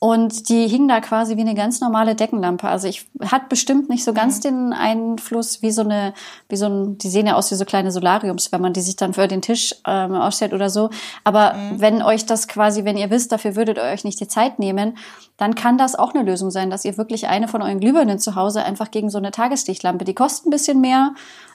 Und 0.04 0.50
die 0.50 0.68
hing 0.68 0.86
da 0.86 1.00
quasi 1.00 1.38
wie 1.38 1.40
eine 1.40 1.54
ganz 1.54 1.80
normale 1.80 2.14
Deckenlampe. 2.14 2.68
Also 2.68 2.86
ich 2.86 3.08
hat 3.24 3.48
bestimmt 3.48 3.88
nicht 3.88 4.04
so 4.04 4.12
ganz 4.12 4.36
mhm. 4.36 4.42
den 4.42 4.72
Einfluss 4.74 5.62
wie 5.62 5.70
so 5.70 5.80
eine, 5.80 6.12
wie 6.50 6.56
so 6.56 6.66
ein, 6.66 6.98
die 6.98 7.08
sehen 7.08 7.26
ja 7.26 7.36
aus 7.36 7.50
wie 7.50 7.54
so 7.54 7.64
kleine 7.64 7.90
Solariums, 7.90 8.52
wenn 8.52 8.60
man 8.60 8.74
die 8.74 8.82
sich 8.82 8.96
dann 8.96 9.14
für 9.14 9.28
den 9.28 9.40
Tisch 9.40 9.74
ähm, 9.86 10.14
ausstellt 10.14 10.52
oder 10.52 10.68
so. 10.68 10.90
Aber 11.24 11.54
mhm. 11.54 11.80
wenn 11.80 12.02
euch 12.02 12.26
das 12.26 12.48
quasi, 12.48 12.84
wenn 12.84 12.98
ihr 12.98 13.08
wisst, 13.08 13.32
dafür 13.32 13.56
würdet 13.56 13.78
ihr 13.78 13.84
euch 13.84 14.04
nicht 14.04 14.20
die 14.20 14.28
Zeit 14.28 14.58
nehmen, 14.58 14.98
dann 15.38 15.54
kann 15.54 15.78
das 15.78 15.94
auch 15.94 16.14
eine 16.14 16.22
Lösung 16.22 16.50
sein, 16.50 16.68
dass 16.68 16.84
ihr 16.84 16.98
wirklich 16.98 17.28
eine 17.28 17.48
von 17.48 17.62
euren 17.62 17.80
Glühbirnen 17.80 18.18
zu 18.18 18.34
Hause 18.34 18.62
einfach 18.62 18.90
gegen 18.90 19.08
so 19.08 19.16
eine 19.16 19.30
Tageslichtlampe, 19.30 20.04
die 20.04 20.14
kostet 20.14 20.44
ein 20.44 20.50
bisschen 20.50 20.82
mehr, 20.82 21.14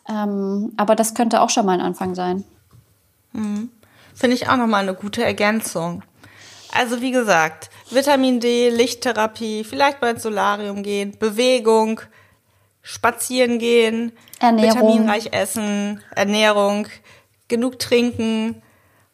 ähm, 0.09 0.73
aber 0.75 0.95
das 0.95 1.13
könnte 1.13 1.41
auch 1.41 1.51
schon 1.51 1.67
mal 1.67 1.73
ein 1.73 1.85
Anfang 1.85 2.15
sein. 2.15 2.43
Mhm. 3.31 3.69
Finde 4.15 4.35
ich 4.35 4.49
auch 4.49 4.57
nochmal 4.57 4.81
eine 4.81 4.95
gute 4.95 5.23
Ergänzung. 5.23 6.01
Also 6.71 7.01
wie 7.01 7.12
gesagt, 7.12 7.69
Vitamin 7.91 8.39
D, 8.39 8.69
Lichttherapie, 8.69 9.63
vielleicht 9.63 10.02
mal 10.02 10.12
ins 10.12 10.23
Solarium 10.23 10.84
gehen, 10.84 11.17
Bewegung, 11.17 12.02
spazieren 12.82 13.60
gehen, 13.60 14.12
Ernährung. 14.39 14.75
vitaminreich 14.75 15.34
essen, 15.34 16.04
Ernährung, 16.15 16.88
genug 17.47 17.80
trinken. 17.80 18.62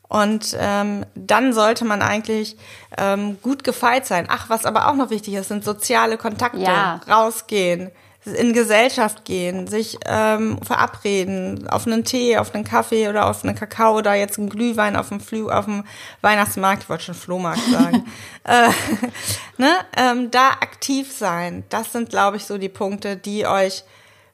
Und 0.07 0.55
ähm, 0.59 1.05
dann 1.15 1.51
sollte 1.51 1.83
man 1.83 2.01
eigentlich 2.01 2.57
ähm, 2.97 3.37
gut 3.41 3.63
gefeit 3.63 4.05
sein. 4.05 4.27
Ach, 4.29 4.49
was 4.49 4.65
aber 4.65 4.87
auch 4.87 4.95
noch 4.95 5.09
wichtig 5.09 5.33
ist, 5.33 5.47
sind 5.47 5.63
soziale 5.63 6.17
Kontakte. 6.17 6.59
Ja. 6.59 7.01
Rausgehen, 7.09 7.91
in 8.25 8.53
Gesellschaft 8.53 9.25
gehen, 9.25 9.67
sich 9.67 9.97
ähm, 10.05 10.59
verabreden, 10.61 11.67
auf 11.67 11.85
einen 11.85 12.03
Tee, 12.03 12.37
auf 12.37 12.53
einen 12.55 12.63
Kaffee 12.63 13.07
oder 13.07 13.29
auf 13.29 13.43
einen 13.43 13.55
Kakao 13.55 13.97
oder 13.97 14.13
jetzt 14.15 14.39
einen 14.39 14.49
Glühwein 14.49 14.95
auf 14.95 15.09
dem 15.09 15.19
Flü 15.19 15.47
auf 15.49 15.65
dem 15.65 15.83
Weihnachtsmarkt, 16.21 16.83
ich 16.83 16.89
wollte 16.89 17.03
schon 17.03 17.15
Flohmarkt 17.15 17.63
sagen, 17.71 18.05
äh, 18.43 18.69
ne, 19.57 19.71
ähm, 19.95 20.31
da 20.31 20.49
aktiv 20.49 21.11
sein. 21.11 21.63
Das 21.69 21.91
sind, 21.91 22.09
glaube 22.09 22.37
ich, 22.37 22.45
so 22.45 22.57
die 22.57 22.69
Punkte, 22.69 23.15
die 23.15 23.45
euch 23.45 23.83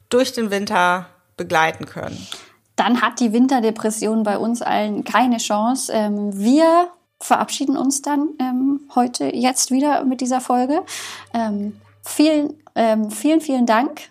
durch 0.09 0.33
den 0.33 0.51
Winter 0.51 1.07
begleiten 1.37 1.85
können. 1.85 2.27
Dann 2.75 3.01
hat 3.01 3.19
die 3.19 3.33
Winterdepression 3.33 4.23
bei 4.23 4.37
uns 4.37 4.61
allen 4.61 5.03
keine 5.03 5.37
Chance. 5.37 5.91
Ähm, 5.93 6.37
wir 6.37 6.89
verabschieden 7.19 7.77
uns 7.77 8.01
dann 8.01 8.29
ähm, 8.39 8.81
heute 8.95 9.35
jetzt 9.35 9.71
wieder 9.71 10.03
mit 10.03 10.21
dieser 10.21 10.41
Folge. 10.41 10.83
Ähm, 11.33 11.79
vielen 12.03 12.61
ähm, 12.75 13.11
vielen, 13.11 13.41
vielen 13.41 13.65
Dank 13.65 14.01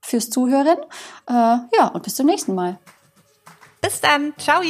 fürs 0.00 0.30
Zuhören. 0.30 0.78
Äh, 1.28 1.32
ja, 1.32 1.88
und 1.92 2.02
bis 2.02 2.14
zum 2.14 2.26
nächsten 2.26 2.54
Mal. 2.54 2.78
Bis 3.80 4.00
dann. 4.00 4.34
Ciao. 4.38 4.60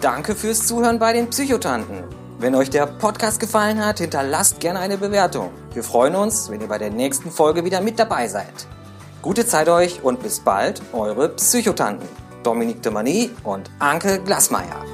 Danke 0.00 0.34
fürs 0.34 0.66
Zuhören 0.66 0.98
bei 0.98 1.12
den 1.12 1.30
Psychotanten. 1.30 2.04
Wenn 2.38 2.56
euch 2.56 2.70
der 2.70 2.86
Podcast 2.86 3.38
gefallen 3.38 3.84
hat, 3.84 3.98
hinterlasst 4.00 4.58
gerne 4.58 4.80
eine 4.80 4.98
Bewertung. 4.98 5.52
Wir 5.74 5.84
freuen 5.84 6.16
uns, 6.16 6.50
wenn 6.50 6.60
ihr 6.60 6.66
bei 6.66 6.78
der 6.78 6.90
nächsten 6.90 7.30
Folge 7.30 7.64
wieder 7.64 7.80
mit 7.80 8.00
dabei 8.00 8.26
seid. 8.26 8.66
Gute 9.20 9.46
Zeit 9.46 9.68
euch 9.68 10.02
und 10.02 10.20
bis 10.20 10.40
bald, 10.40 10.82
eure 10.92 11.28
Psychotanten. 11.28 12.08
Dominique 12.42 12.82
de 12.82 12.90
Mani 12.90 13.30
und 13.44 13.70
Anke 13.78 14.20
Glasmeier. 14.24 14.84